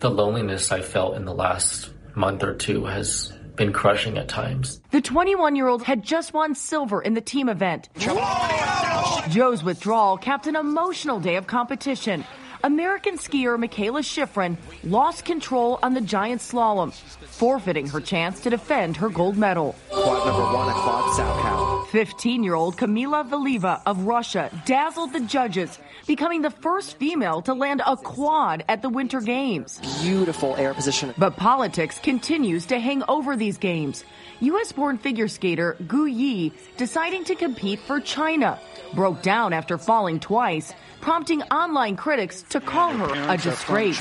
the 0.00 0.10
loneliness 0.10 0.72
I 0.72 0.80
felt 0.80 1.16
in 1.16 1.24
the 1.24 1.34
last 1.34 1.90
month 2.14 2.42
or 2.42 2.54
two 2.54 2.84
has 2.84 3.32
been 3.56 3.72
crushing 3.72 4.18
at 4.18 4.28
times. 4.28 4.80
The 4.90 5.00
21 5.00 5.56
year 5.56 5.66
old 5.68 5.82
had 5.82 6.02
just 6.02 6.34
won 6.34 6.54
silver 6.54 7.00
in 7.00 7.14
the 7.14 7.20
team 7.20 7.48
event. 7.48 7.88
Zhou's 7.96 9.64
withdrawal 9.64 10.18
capped 10.18 10.46
an 10.46 10.56
emotional 10.56 11.20
day 11.20 11.36
of 11.36 11.46
competition. 11.46 12.24
American 12.62 13.16
skier 13.16 13.56
Mikaela 13.58 14.00
Shiffrin 14.00 14.56
lost 14.82 15.24
control 15.24 15.78
on 15.82 15.94
the 15.94 16.00
giant 16.00 16.40
slalom, 16.40 16.92
forfeiting 16.92 17.88
her 17.88 18.00
chance 18.00 18.40
to 18.40 18.50
defend 18.50 18.96
her 18.96 19.08
gold 19.08 19.36
medal. 19.36 19.74
Quad 19.90 20.26
number 20.26 20.42
one 20.56 20.68
at 20.68 20.74
Quad 20.74 21.16
Salchow. 21.16 21.65
15 21.96 22.44
year 22.44 22.54
old 22.54 22.76
Kamila 22.76 23.26
Valieva 23.26 23.80
of 23.86 24.02
Russia 24.02 24.50
dazzled 24.66 25.14
the 25.14 25.20
judges, 25.20 25.78
becoming 26.06 26.42
the 26.42 26.50
first 26.50 26.98
female 26.98 27.40
to 27.40 27.54
land 27.54 27.80
a 27.86 27.96
quad 27.96 28.62
at 28.68 28.82
the 28.82 28.88
Winter 28.90 29.22
Games. 29.22 29.80
Beautiful 30.02 30.54
air 30.56 30.74
position. 30.74 31.14
But 31.16 31.38
politics 31.38 31.98
continues 31.98 32.66
to 32.66 32.78
hang 32.78 33.02
over 33.08 33.34
these 33.34 33.56
games. 33.56 34.04
U.S. 34.40 34.72
born 34.72 34.98
figure 34.98 35.28
skater 35.28 35.76
Zhu 35.82 36.10
Yi, 36.10 36.52
deciding 36.76 37.24
to 37.24 37.34
compete 37.34 37.80
for 37.80 38.00
China, 38.00 38.58
broke 38.94 39.22
down 39.22 39.52
after 39.52 39.78
falling 39.78 40.20
twice 40.20 40.72
prompting 41.02 41.42
online 41.42 41.94
critics 41.94 42.42
to 42.42 42.58
call 42.58 42.90
her 42.90 43.32
a 43.32 43.36
disgrace. 43.36 44.00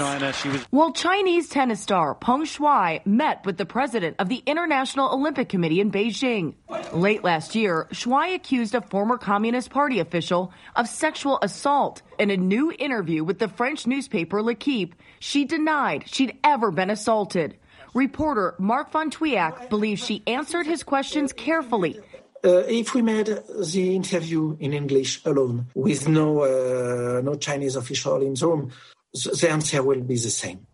While 0.72 0.94
Chinese 0.94 1.50
tennis 1.50 1.82
star 1.82 2.16
Peng 2.16 2.46
Shuai 2.46 3.06
met 3.06 3.46
with 3.46 3.58
the 3.58 3.66
president 3.66 4.16
of 4.18 4.30
the 4.30 4.42
International 4.46 5.14
Olympic 5.14 5.50
Committee 5.50 5.82
in 5.82 5.92
Beijing. 5.92 6.56
Late 6.94 7.24
last 7.24 7.54
year, 7.54 7.66
year, 7.66 7.88
Shuai 7.92 8.36
accused 8.36 8.76
a 8.76 8.82
former 8.82 9.18
Communist 9.18 9.72
Party 9.72 10.00
official 10.00 10.54
of 10.76 10.88
sexual 10.88 11.40
assault. 11.42 12.04
In 12.20 12.30
a 12.30 12.38
new 12.38 12.72
interview 12.72 13.24
with 13.24 13.40
the 13.40 13.48
French 13.48 13.88
newspaper 13.88 14.44
L'Equipe, 14.44 14.94
she 15.20 15.46
denied 15.46 16.04
she'd 16.08 16.38
ever 16.44 16.70
been 16.70 16.92
assaulted. 16.92 17.58
Reporter 17.96 18.56
Mark 18.60 18.92
Ventouillac 18.92 19.70
believes 19.70 20.06
she 20.06 20.22
answered 20.28 20.68
his 20.68 20.84
questions 20.84 21.32
carefully. 21.32 21.98
Uh, 22.44 22.58
if 22.68 22.94
we 22.94 23.02
made 23.02 23.28
the 23.28 23.96
interview 23.96 24.58
in 24.60 24.74
English 24.74 25.24
alone, 25.24 25.68
with 25.74 26.06
no 26.10 26.42
uh, 26.44 27.22
no 27.22 27.36
Chinese 27.36 27.78
official 27.78 28.22
in 28.22 28.34
the 28.34 28.48
room, 28.48 28.72
the 29.14 29.48
answer 29.50 29.82
will 29.82 30.02
be 30.02 30.16
the 30.16 30.30
same. 30.30 30.68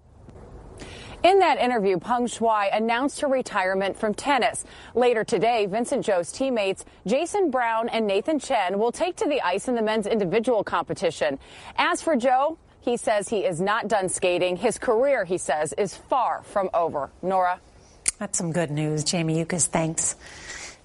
In 1.23 1.37
that 1.37 1.59
interview, 1.59 1.99
Peng 1.99 2.25
Shuai 2.25 2.75
announced 2.75 3.21
her 3.21 3.27
retirement 3.27 3.95
from 3.95 4.15
tennis. 4.15 4.65
Later 4.95 5.23
today, 5.23 5.67
Vincent 5.67 6.03
Zhou's 6.03 6.31
teammates 6.31 6.83
Jason 7.05 7.51
Brown 7.51 7.87
and 7.89 8.07
Nathan 8.07 8.39
Chen 8.39 8.79
will 8.79 8.91
take 8.91 9.15
to 9.17 9.29
the 9.29 9.39
ice 9.41 9.67
in 9.67 9.75
the 9.75 9.83
men's 9.83 10.07
individual 10.07 10.63
competition. 10.63 11.37
As 11.77 12.01
for 12.01 12.15
Zhou, 12.17 12.57
he 12.81 12.97
says 12.97 13.29
he 13.29 13.45
is 13.45 13.61
not 13.61 13.87
done 13.87 14.09
skating. 14.09 14.57
His 14.57 14.77
career, 14.77 15.23
he 15.23 15.37
says, 15.37 15.73
is 15.77 15.95
far 15.95 16.41
from 16.43 16.69
over. 16.73 17.09
Norah? 17.21 17.59
That's 18.17 18.37
some 18.37 18.51
good 18.51 18.71
news. 18.71 19.03
Jamie 19.03 19.39
Yuccas, 19.39 19.67
thanks. 19.67 20.15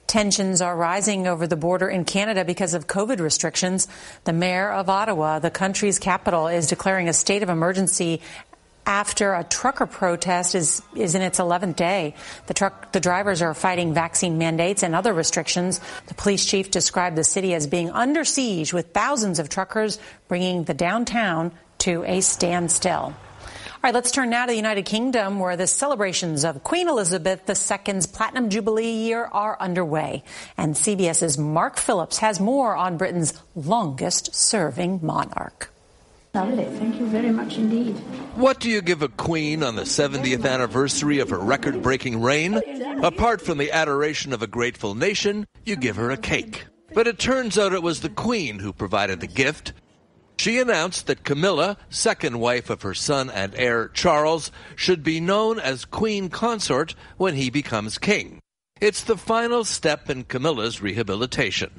Tensions 0.06 0.62
are 0.62 0.76
rising 0.76 1.26
over 1.26 1.46
the 1.46 1.56
border 1.56 1.88
in 1.88 2.04
Canada 2.04 2.44
because 2.44 2.74
of 2.74 2.86
COVID 2.86 3.18
restrictions. 3.18 3.88
The 4.24 4.32
mayor 4.32 4.70
of 4.70 4.88
Ottawa, 4.88 5.40
the 5.40 5.50
country's 5.50 5.98
capital, 5.98 6.46
is 6.46 6.68
declaring 6.68 7.08
a 7.08 7.12
state 7.12 7.42
of 7.42 7.48
emergency 7.48 8.20
after 8.86 9.34
a 9.34 9.42
trucker 9.42 9.86
protest 9.86 10.54
is, 10.54 10.80
is 10.94 11.16
in 11.16 11.22
its 11.22 11.40
11th 11.40 11.74
day. 11.74 12.14
The 12.46 12.54
truck, 12.54 12.92
the 12.92 13.00
drivers 13.00 13.42
are 13.42 13.52
fighting 13.52 13.94
vaccine 13.94 14.38
mandates 14.38 14.84
and 14.84 14.94
other 14.94 15.12
restrictions. 15.12 15.80
The 16.06 16.14
police 16.14 16.46
chief 16.46 16.70
described 16.70 17.16
the 17.16 17.24
city 17.24 17.52
as 17.52 17.66
being 17.66 17.90
under 17.90 18.24
siege 18.24 18.72
with 18.72 18.92
thousands 18.92 19.40
of 19.40 19.48
truckers 19.48 19.98
bringing 20.28 20.64
the 20.64 20.74
downtown 20.74 21.52
to 21.78 22.04
a 22.04 22.20
standstill. 22.20 23.14
All 23.76 23.80
right, 23.82 23.94
let's 23.94 24.10
turn 24.10 24.30
now 24.30 24.46
to 24.46 24.50
the 24.50 24.56
United 24.56 24.84
Kingdom, 24.84 25.38
where 25.38 25.56
the 25.56 25.66
celebrations 25.66 26.44
of 26.44 26.64
Queen 26.64 26.88
Elizabeth 26.88 27.48
II's 27.48 28.06
Platinum 28.06 28.50
Jubilee 28.50 28.90
year 28.90 29.26
are 29.26 29.56
underway. 29.60 30.24
And 30.56 30.74
CBS's 30.74 31.38
Mark 31.38 31.76
Phillips 31.76 32.18
has 32.18 32.40
more 32.40 32.74
on 32.74 32.96
Britain's 32.96 33.40
longest 33.54 34.34
serving 34.34 35.00
monarch. 35.02 35.70
Lovely. 36.36 36.64
Thank 36.64 37.00
you 37.00 37.06
very 37.06 37.30
much 37.30 37.56
indeed. 37.56 37.96
What 38.34 38.60
do 38.60 38.68
you 38.68 38.82
give 38.82 39.00
a 39.00 39.08
queen 39.08 39.62
on 39.62 39.76
the 39.76 39.84
70th 39.84 40.46
anniversary 40.46 41.20
of 41.20 41.30
her 41.30 41.38
record 41.38 41.80
breaking 41.80 42.20
reign? 42.20 42.60
Apart 43.02 43.40
from 43.40 43.56
the 43.56 43.72
adoration 43.72 44.34
of 44.34 44.42
a 44.42 44.46
grateful 44.46 44.94
nation, 44.94 45.46
you 45.64 45.76
give 45.76 45.96
her 45.96 46.10
a 46.10 46.18
cake. 46.18 46.66
But 46.92 47.06
it 47.06 47.18
turns 47.18 47.56
out 47.56 47.72
it 47.72 47.82
was 47.82 48.00
the 48.00 48.10
queen 48.10 48.58
who 48.58 48.74
provided 48.74 49.20
the 49.20 49.26
gift. 49.26 49.72
She 50.38 50.58
announced 50.58 51.06
that 51.06 51.24
Camilla, 51.24 51.76
second 51.90 52.38
wife 52.38 52.70
of 52.70 52.82
her 52.82 52.94
son 52.94 53.30
and 53.30 53.54
heir 53.54 53.88
Charles, 53.88 54.52
should 54.74 55.02
be 55.02 55.20
known 55.20 55.58
as 55.58 55.84
queen 55.84 56.28
consort 56.28 56.94
when 57.16 57.34
he 57.34 57.50
becomes 57.50 57.98
king. 57.98 58.40
It's 58.78 59.04
the 59.04 59.16
final 59.16 59.64
step 59.64 60.10
in 60.10 60.24
Camilla's 60.24 60.82
rehabilitation. 60.82 61.70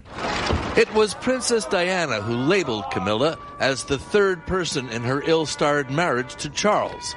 It 0.75 0.91
was 0.95 1.13
Princess 1.13 1.65
Diana 1.65 2.21
who 2.21 2.35
labeled 2.35 2.89
Camilla 2.91 3.37
as 3.59 3.83
the 3.83 3.99
third 3.99 4.45
person 4.47 4.89
in 4.89 5.03
her 5.03 5.21
ill 5.27 5.45
starred 5.45 5.91
marriage 5.91 6.35
to 6.37 6.49
Charles. 6.49 7.15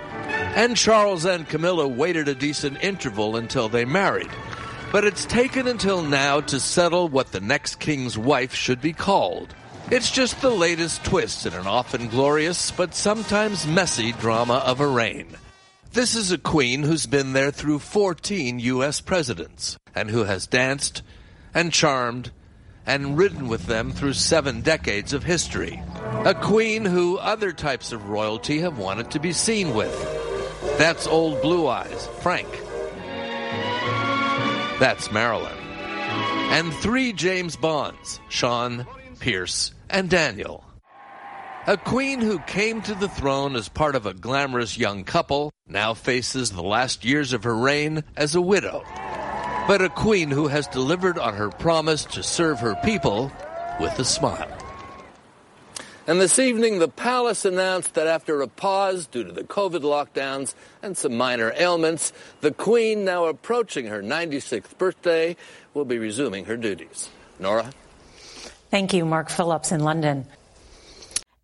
And 0.54 0.76
Charles 0.76 1.24
and 1.24 1.48
Camilla 1.48 1.88
waited 1.88 2.28
a 2.28 2.34
decent 2.34 2.82
interval 2.84 3.36
until 3.36 3.70
they 3.70 3.86
married. 3.86 4.30
But 4.92 5.04
it's 5.04 5.24
taken 5.24 5.66
until 5.66 6.02
now 6.02 6.40
to 6.42 6.60
settle 6.60 7.08
what 7.08 7.32
the 7.32 7.40
next 7.40 7.80
king's 7.80 8.18
wife 8.18 8.52
should 8.52 8.82
be 8.82 8.92
called. 8.92 9.54
It's 9.90 10.12
just 10.12 10.40
the 10.40 10.50
latest 10.50 11.04
twist 11.04 11.46
in 11.46 11.52
an 11.52 11.66
often 11.66 12.06
glorious 12.06 12.70
but 12.70 12.94
sometimes 12.94 13.66
messy 13.66 14.12
drama 14.12 14.62
of 14.64 14.78
a 14.78 14.86
reign. 14.86 15.26
This 15.92 16.14
is 16.14 16.30
a 16.30 16.38
queen 16.38 16.84
who's 16.84 17.06
been 17.06 17.32
there 17.32 17.50
through 17.50 17.80
14 17.80 18.60
U.S. 18.60 19.00
presidents 19.00 19.76
and 19.92 20.08
who 20.08 20.22
has 20.22 20.46
danced 20.46 21.02
and 21.52 21.72
charmed 21.72 22.30
and 22.86 23.18
ridden 23.18 23.48
with 23.48 23.66
them 23.66 23.90
through 23.90 24.12
seven 24.12 24.60
decades 24.60 25.12
of 25.12 25.24
history. 25.24 25.82
A 26.24 26.34
queen 26.34 26.84
who 26.84 27.18
other 27.18 27.50
types 27.52 27.90
of 27.90 28.10
royalty 28.10 28.60
have 28.60 28.78
wanted 28.78 29.10
to 29.10 29.18
be 29.18 29.32
seen 29.32 29.74
with. 29.74 29.92
That's 30.78 31.08
old 31.08 31.42
Blue 31.42 31.66
Eyes, 31.66 32.08
Frank. 32.20 32.48
That's 34.78 35.10
Marilyn. 35.10 35.58
And 36.52 36.72
three 36.74 37.12
James 37.12 37.56
Bonds, 37.56 38.20
Sean, 38.28 38.86
Pierce, 39.20 39.72
and 39.88 40.10
Daniel. 40.10 40.64
A 41.66 41.76
queen 41.76 42.20
who 42.20 42.38
came 42.40 42.80
to 42.82 42.94
the 42.94 43.08
throne 43.08 43.54
as 43.54 43.68
part 43.68 43.94
of 43.94 44.06
a 44.06 44.14
glamorous 44.14 44.78
young 44.78 45.04
couple 45.04 45.52
now 45.68 45.94
faces 45.94 46.50
the 46.50 46.62
last 46.62 47.04
years 47.04 47.32
of 47.32 47.44
her 47.44 47.54
reign 47.54 48.02
as 48.16 48.34
a 48.34 48.40
widow. 48.40 48.82
But 49.68 49.82
a 49.82 49.90
queen 49.90 50.30
who 50.30 50.48
has 50.48 50.66
delivered 50.66 51.18
on 51.18 51.34
her 51.34 51.50
promise 51.50 52.06
to 52.06 52.22
serve 52.22 52.60
her 52.60 52.74
people 52.82 53.30
with 53.78 53.98
a 53.98 54.04
smile. 54.04 54.50
And 56.06 56.20
this 56.20 56.38
evening, 56.38 56.78
the 56.78 56.88
palace 56.88 57.44
announced 57.44 57.94
that 57.94 58.06
after 58.06 58.40
a 58.40 58.48
pause 58.48 59.06
due 59.06 59.22
to 59.22 59.32
the 59.32 59.44
COVID 59.44 59.82
lockdowns 59.82 60.54
and 60.82 60.96
some 60.96 61.16
minor 61.16 61.52
ailments, 61.56 62.12
the 62.40 62.50
queen, 62.52 63.04
now 63.04 63.26
approaching 63.26 63.86
her 63.86 64.02
96th 64.02 64.76
birthday, 64.78 65.36
will 65.74 65.84
be 65.84 65.98
resuming 65.98 66.46
her 66.46 66.56
duties. 66.56 67.10
Norah? 67.38 67.70
Thank 68.70 68.92
you, 68.94 69.04
Mark 69.04 69.30
Phillips 69.30 69.72
in 69.72 69.80
London. 69.80 70.26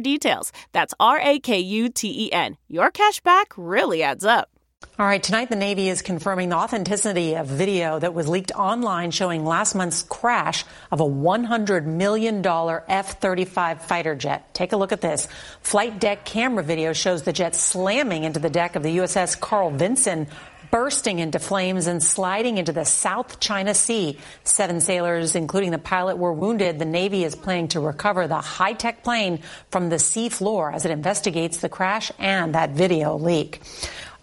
details. 0.00 0.52
That's 0.72 0.94
R 1.00 1.18
A 1.20 1.38
K 1.38 1.58
U 1.60 1.88
T 1.88 2.26
E 2.26 2.32
N. 2.32 2.56
Your 2.68 2.90
cash 2.90 3.20
back 3.20 3.52
really 3.56 4.02
adds 4.02 4.24
up. 4.24 4.50
All 4.98 5.04
right, 5.04 5.22
tonight 5.22 5.50
the 5.50 5.56
Navy 5.56 5.90
is 5.90 6.00
confirming 6.00 6.48
the 6.48 6.56
authenticity 6.56 7.34
of 7.34 7.46
video 7.46 7.98
that 7.98 8.14
was 8.14 8.28
leaked 8.28 8.52
online 8.52 9.10
showing 9.10 9.44
last 9.44 9.74
month's 9.74 10.02
crash 10.02 10.64
of 10.90 11.00
a 11.00 11.04
$100 11.04 11.84
million 11.84 12.42
F 12.46 13.20
35 13.20 13.82
fighter 13.82 14.14
jet. 14.14 14.54
Take 14.54 14.72
a 14.72 14.76
look 14.78 14.92
at 14.92 15.02
this. 15.02 15.28
Flight 15.60 16.00
deck 16.00 16.24
camera 16.24 16.62
video 16.62 16.94
shows 16.94 17.22
the 17.22 17.32
jet 17.34 17.54
slamming 17.54 18.24
into 18.24 18.40
the 18.40 18.48
deck 18.48 18.74
of 18.74 18.82
the 18.82 18.98
USS 18.98 19.38
Carl 19.38 19.70
Vinson 19.70 20.28
bursting 20.76 21.20
into 21.20 21.38
flames 21.38 21.86
and 21.86 22.02
sliding 22.02 22.58
into 22.58 22.70
the 22.70 22.84
South 22.84 23.40
China 23.40 23.72
Sea. 23.72 24.18
Seven 24.44 24.82
sailors, 24.82 25.34
including 25.34 25.70
the 25.70 25.78
pilot, 25.78 26.18
were 26.18 26.34
wounded. 26.34 26.78
The 26.78 26.84
Navy 26.84 27.24
is 27.24 27.34
planning 27.34 27.68
to 27.68 27.80
recover 27.80 28.28
the 28.28 28.42
high-tech 28.42 29.02
plane 29.02 29.40
from 29.70 29.88
the 29.88 29.98
sea 29.98 30.28
floor 30.28 30.70
as 30.70 30.84
it 30.84 30.90
investigates 30.90 31.56
the 31.60 31.70
crash 31.70 32.12
and 32.18 32.54
that 32.54 32.72
video 32.72 33.16
leak. 33.16 33.62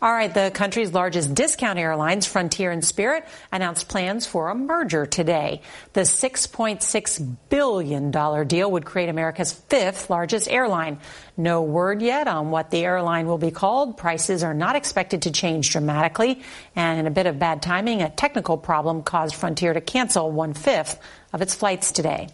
All 0.04 0.12
right, 0.12 0.34
the 0.34 0.52
country's 0.54 0.92
largest 0.92 1.34
discount 1.34 1.80
airlines, 1.80 2.26
Frontier 2.26 2.72
and 2.72 2.84
Spirit, 2.84 3.24
announced 3.54 3.88
plans 3.88 4.26
for 4.28 4.50
a 4.50 4.54
merger 4.54 5.06
today. 5.06 5.62
The 5.94 6.02
$6.6 6.02 7.38
billion 7.48 8.12
deal 8.46 8.70
would 8.70 8.84
create 8.84 9.08
America's 9.08 9.54
fifth 9.54 10.10
largest 10.10 10.50
airline. 10.50 11.00
No 11.38 11.62
word 11.62 12.02
yet 12.02 12.28
on 12.28 12.52
what 12.52 12.70
the 12.70 12.84
airline 12.84 13.28
will 13.28 13.38
be 13.38 13.50
called. 13.50 13.96
Prices 13.96 14.44
are 14.44 14.54
not 14.54 14.76
expected 14.76 15.22
to 15.22 15.32
change 15.32 15.70
dramatically. 15.70 16.42
And 16.76 17.00
in 17.00 17.08
a 17.08 17.12
bit 17.12 17.26
of 17.26 17.39
bad 17.39 17.62
timing, 17.62 18.02
a 18.02 18.10
technical 18.10 18.58
problem 18.58 19.04
caused 19.04 19.36
Frontier 19.36 19.74
to 19.74 19.80
cancel 19.80 20.30
one 20.30 20.54
fifth 20.54 21.00
of 21.32 21.42
its 21.42 21.56
flights 21.56 21.94
today. 21.94 22.28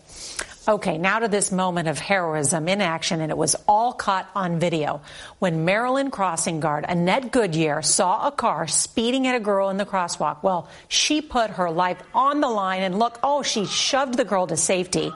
Okay, 0.69 0.99
now 0.99 1.17
to 1.17 1.27
this 1.27 1.51
moment 1.51 1.87
of 1.87 1.97
heroism 1.97 2.67
in 2.67 2.79
action, 2.79 3.21
and 3.21 3.31
it 3.31 3.37
was 3.37 3.55
all 3.67 3.91
caught 3.91 4.29
on 4.35 4.59
video. 4.59 5.01
When 5.39 5.65
Maryland 5.65 6.11
crossing 6.11 6.59
guard 6.59 6.85
Annette 6.87 7.31
Goodyear 7.31 7.81
saw 7.81 8.27
a 8.27 8.31
car 8.31 8.67
speeding 8.67 9.25
at 9.25 9.33
a 9.33 9.39
girl 9.39 9.71
in 9.71 9.77
the 9.77 9.85
crosswalk, 9.85 10.43
well, 10.43 10.69
she 10.87 11.23
put 11.23 11.49
her 11.49 11.71
life 11.71 11.97
on 12.13 12.39
the 12.39 12.49
line 12.49 12.83
and 12.83 12.99
look, 12.99 13.17
oh, 13.23 13.41
she 13.41 13.65
shoved 13.65 14.13
the 14.13 14.23
girl 14.23 14.45
to 14.45 14.55
safety. 14.55 15.11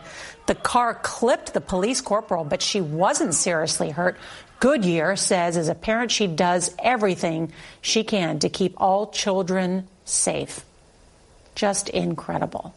The 0.47 0.55
car 0.55 0.95
clipped 0.95 1.53
the 1.53 1.61
police 1.61 2.01
corporal, 2.01 2.45
but 2.45 2.63
she 2.63 2.81
wasn't 2.81 3.35
seriously 3.35 3.91
hurt. 3.91 4.17
Goodyear 4.59 5.15
says 5.15 5.55
as 5.55 5.69
a 5.69 5.75
parent, 5.75 6.09
she 6.09 6.25
does 6.25 6.73
everything 6.79 7.53
she 7.79 8.03
can 8.03 8.39
to 8.39 8.49
keep 8.49 8.73
all 8.81 9.11
children 9.11 9.87
safe. 10.03 10.65
Just 11.53 11.89
incredible. 11.89 12.73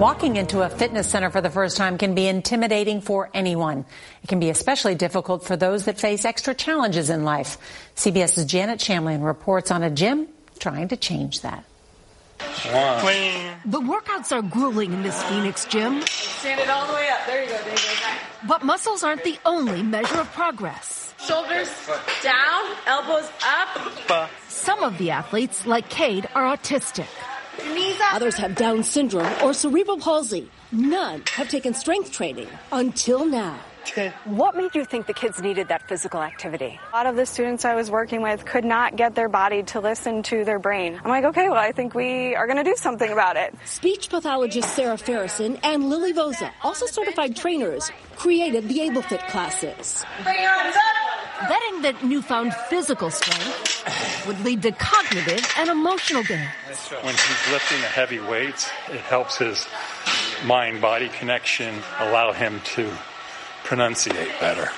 Walking 0.00 0.36
into 0.36 0.62
a 0.62 0.70
fitness 0.70 1.10
center 1.10 1.28
for 1.28 1.42
the 1.42 1.50
first 1.50 1.76
time 1.76 1.98
can 1.98 2.14
be 2.14 2.26
intimidating 2.26 3.02
for 3.02 3.28
anyone. 3.34 3.84
It 4.22 4.28
can 4.28 4.40
be 4.40 4.48
especially 4.48 4.94
difficult 4.94 5.44
for 5.44 5.58
those 5.58 5.84
that 5.84 6.00
face 6.00 6.24
extra 6.24 6.54
challenges 6.54 7.10
in 7.10 7.24
life. 7.24 7.58
CBS's 7.96 8.46
Janet 8.46 8.78
Shamlian 8.78 9.22
reports 9.22 9.70
on 9.70 9.82
a 9.82 9.90
gym 9.90 10.26
trying 10.58 10.88
to 10.88 10.96
change 10.96 11.42
that. 11.42 11.64
The 12.38 13.80
workouts 13.82 14.32
are 14.32 14.40
grueling 14.40 14.94
in 14.94 15.02
this 15.02 15.22
Phoenix 15.24 15.66
gym. 15.66 16.00
Stand 16.06 16.62
it 16.62 16.70
all 16.70 16.86
the 16.86 16.94
way 16.94 17.10
up. 17.10 17.26
There 17.26 17.42
you 17.44 17.50
go, 17.50 17.58
David. 17.58 17.78
But 18.48 18.64
muscles 18.64 19.04
aren't 19.04 19.22
the 19.22 19.36
only 19.44 19.82
measure 19.82 20.20
of 20.20 20.32
progress. 20.32 21.12
Shoulders 21.26 21.68
down, 22.22 22.64
elbows 22.86 23.30
up. 23.46 24.30
Some 24.48 24.82
of 24.82 24.96
the 24.96 25.10
athletes, 25.10 25.66
like 25.66 25.90
Cade, 25.90 26.26
are 26.34 26.56
autistic. 26.56 27.06
Knees 27.58 28.00
up. 28.00 28.14
Others 28.14 28.36
have 28.36 28.54
Down 28.54 28.82
syndrome 28.82 29.32
or 29.42 29.52
cerebral 29.52 29.98
palsy. 29.98 30.50
None 30.72 31.22
have 31.32 31.48
taken 31.48 31.74
strength 31.74 32.12
training 32.12 32.48
until 32.72 33.24
now. 33.24 33.58
What 34.24 34.56
made 34.56 34.74
you 34.74 34.84
think 34.84 35.06
the 35.06 35.14
kids 35.14 35.40
needed 35.40 35.68
that 35.68 35.88
physical 35.88 36.22
activity? 36.22 36.78
A 36.92 36.96
lot 36.96 37.06
of 37.06 37.16
the 37.16 37.26
students 37.26 37.64
I 37.64 37.74
was 37.74 37.90
working 37.90 38.22
with 38.22 38.44
could 38.44 38.64
not 38.64 38.94
get 38.94 39.14
their 39.14 39.28
body 39.28 39.62
to 39.64 39.80
listen 39.80 40.22
to 40.24 40.44
their 40.44 40.58
brain. 40.58 41.00
I'm 41.02 41.10
like, 41.10 41.24
okay, 41.24 41.48
well, 41.48 41.58
I 41.58 41.72
think 41.72 41.94
we 41.94 42.36
are 42.36 42.46
going 42.46 42.58
to 42.58 42.64
do 42.64 42.76
something 42.76 43.10
about 43.10 43.36
it. 43.36 43.54
Speech 43.64 44.10
pathologist 44.10 44.76
Sarah 44.76 44.96
Farrison 44.96 45.58
and 45.64 45.88
Lily 45.88 46.12
Voza, 46.12 46.52
also 46.62 46.86
certified 46.86 47.34
trainers, 47.34 47.90
created 48.16 48.68
the 48.68 48.78
AbleFit 48.80 49.26
classes. 49.28 50.04
Bring 50.22 50.40
your. 50.40 50.52
Betting 51.48 51.82
that 51.82 52.04
newfound 52.04 52.52
physical 52.68 53.10
strength 53.10 53.69
would 54.26 54.40
lead 54.44 54.62
to 54.62 54.72
cognitive 54.72 55.46
and 55.58 55.70
emotional 55.70 56.22
gains. 56.22 56.48
When 57.02 57.14
he's 57.14 57.52
lifting 57.52 57.80
the 57.80 57.86
heavy 57.86 58.20
weights, 58.20 58.70
it 58.88 59.00
helps 59.00 59.38
his 59.38 59.66
mind 60.44 60.80
body 60.80 61.08
connection 61.08 61.74
allow 61.98 62.32
him 62.32 62.60
to 62.74 62.90
pronunciate 63.64 64.38
better. 64.40 64.70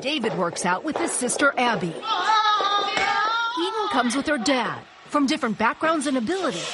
David 0.00 0.36
works 0.38 0.64
out 0.64 0.84
with 0.84 0.96
his 0.96 1.12
sister 1.12 1.52
Abby. 1.56 1.88
Eden 1.88 3.88
comes 3.90 4.14
with 4.14 4.26
her 4.26 4.38
dad, 4.38 4.78
from 5.06 5.26
different 5.26 5.58
backgrounds 5.58 6.06
and 6.06 6.16
abilities. 6.16 6.72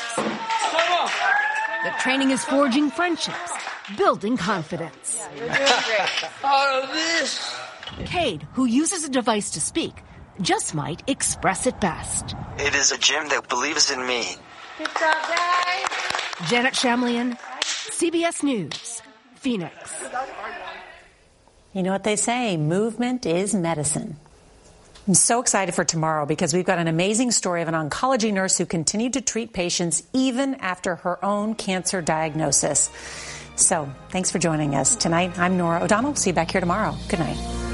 The 1.84 1.90
training 2.00 2.30
is 2.30 2.44
forging 2.44 2.90
friendships, 2.90 3.52
building 3.96 4.36
confidence. 4.36 5.22
You're 5.36 5.48
doing 5.48 5.58
great. 5.58 6.24
All 6.42 6.82
of 6.82 6.90
this. 6.90 7.54
Cade, 8.06 8.46
who 8.54 8.64
uses 8.64 9.04
a 9.04 9.08
device 9.08 9.50
to 9.50 9.60
speak, 9.60 9.94
just 10.40 10.74
might 10.74 11.02
express 11.08 11.66
it 11.66 11.80
best. 11.80 12.34
It 12.58 12.74
is 12.74 12.92
a 12.92 12.98
gym 12.98 13.28
that 13.28 13.48
believes 13.48 13.90
in 13.90 14.06
me. 14.06 14.36
Good 14.78 14.88
job, 14.88 15.16
guys. 15.28 16.48
Janet 16.48 16.74
Shamlian, 16.74 17.38
CBS 17.60 18.42
News, 18.42 19.02
Phoenix. 19.36 20.04
You 21.72 21.82
know 21.82 21.92
what 21.92 22.04
they 22.04 22.16
say 22.16 22.56
movement 22.56 23.26
is 23.26 23.54
medicine. 23.54 24.16
I'm 25.06 25.14
so 25.14 25.40
excited 25.40 25.74
for 25.74 25.84
tomorrow 25.84 26.24
because 26.24 26.54
we've 26.54 26.64
got 26.64 26.78
an 26.78 26.88
amazing 26.88 27.30
story 27.30 27.60
of 27.60 27.68
an 27.68 27.74
oncology 27.74 28.32
nurse 28.32 28.56
who 28.56 28.64
continued 28.64 29.12
to 29.14 29.20
treat 29.20 29.52
patients 29.52 30.02
even 30.14 30.54
after 30.56 30.96
her 30.96 31.22
own 31.22 31.54
cancer 31.54 32.00
diagnosis. 32.00 32.90
So, 33.56 33.92
thanks 34.08 34.30
for 34.30 34.38
joining 34.38 34.74
us 34.74 34.96
tonight. 34.96 35.38
I'm 35.38 35.58
Norah 35.58 35.84
O'Donnell. 35.84 36.16
See 36.16 36.30
you 36.30 36.34
back 36.34 36.50
here 36.50 36.60
tomorrow. 36.60 36.96
Good 37.08 37.20
night. 37.20 37.73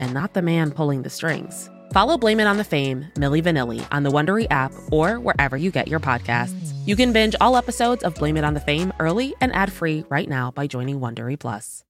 and 0.00 0.12
not 0.12 0.34
the 0.34 0.42
man 0.42 0.72
pulling 0.72 1.02
the 1.02 1.10
strings? 1.10 1.70
Follow 1.92 2.16
Blame 2.16 2.40
It 2.40 2.46
on 2.46 2.56
the 2.56 2.64
Fame, 2.64 3.06
Milli 3.14 3.42
Vanilli, 3.42 3.86
on 3.92 4.02
the 4.02 4.10
Wondery 4.10 4.46
app 4.50 4.72
or 4.90 5.20
wherever 5.20 5.56
you 5.56 5.70
get 5.70 5.88
your 5.88 6.00
podcasts. 6.00 6.72
You 6.86 6.96
can 6.96 7.12
binge 7.12 7.36
all 7.40 7.56
episodes 7.56 8.02
of 8.02 8.14
Blame 8.14 8.36
It 8.36 8.44
on 8.44 8.54
the 8.54 8.60
Fame 8.60 8.92
early 8.98 9.34
and 9.40 9.54
ad 9.54 9.72
free 9.72 10.04
right 10.08 10.28
now 10.28 10.50
by 10.50 10.66
joining 10.66 11.00
Wondery 11.00 11.38
Plus. 11.38 11.84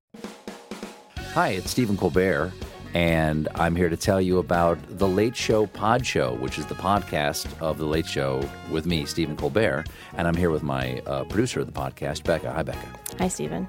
Hi, 1.35 1.51
it's 1.51 1.71
Stephen 1.71 1.97
Colbert, 1.97 2.53
and 2.95 3.47
I'm 3.55 3.77
here 3.77 3.89
to 3.89 3.97
tell 3.97 4.21
you 4.21 4.39
about 4.39 4.79
The 4.89 5.07
Late 5.07 5.37
Show 5.37 5.67
Pod 5.67 6.05
Show, 6.05 6.35
which 6.37 6.59
is 6.59 6.67
the 6.67 6.75
podcast 6.75 7.47
of 7.61 7.79
The 7.79 7.87
Late 7.87 8.07
Show 8.07 8.43
with 8.71 8.87
me, 8.87 9.05
Stephen 9.05 9.37
Colbert. 9.37 9.85
And 10.15 10.27
I'm 10.27 10.35
here 10.35 10.51
with 10.51 10.63
my 10.63 11.01
uh, 11.07 11.25
producer 11.25 11.61
of 11.61 11.67
the 11.67 11.73
podcast, 11.73 12.25
Becca. 12.25 12.51
Hi, 12.53 12.63
Becca. 12.63 12.89
Hi, 13.19 13.29
Stephen. 13.29 13.69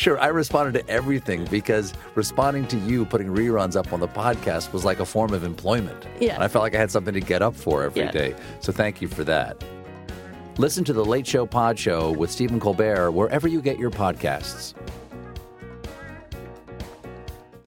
Sure, 0.00 0.18
I 0.18 0.28
responded 0.28 0.72
to 0.80 0.90
everything 0.90 1.44
because 1.50 1.92
responding 2.14 2.66
to 2.68 2.78
you 2.78 3.04
putting 3.04 3.26
reruns 3.26 3.76
up 3.76 3.92
on 3.92 4.00
the 4.00 4.08
podcast 4.08 4.72
was 4.72 4.82
like 4.82 4.98
a 4.98 5.04
form 5.04 5.34
of 5.34 5.44
employment. 5.44 6.08
Yeah. 6.18 6.36
And 6.36 6.42
I 6.42 6.48
felt 6.48 6.62
like 6.62 6.74
I 6.74 6.78
had 6.78 6.90
something 6.90 7.12
to 7.12 7.20
get 7.20 7.42
up 7.42 7.54
for 7.54 7.82
every 7.82 8.08
day. 8.08 8.30
Yeah. 8.30 8.44
So 8.60 8.72
thank 8.72 9.02
you 9.02 9.08
for 9.08 9.24
that. 9.24 9.62
Listen 10.56 10.84
to 10.84 10.94
the 10.94 11.04
Late 11.04 11.26
Show 11.26 11.44
Pod 11.44 11.78
Show 11.78 12.12
with 12.12 12.30
Stephen 12.30 12.58
Colbert 12.58 13.10
wherever 13.10 13.46
you 13.46 13.60
get 13.60 13.78
your 13.78 13.90
podcasts. 13.90 14.72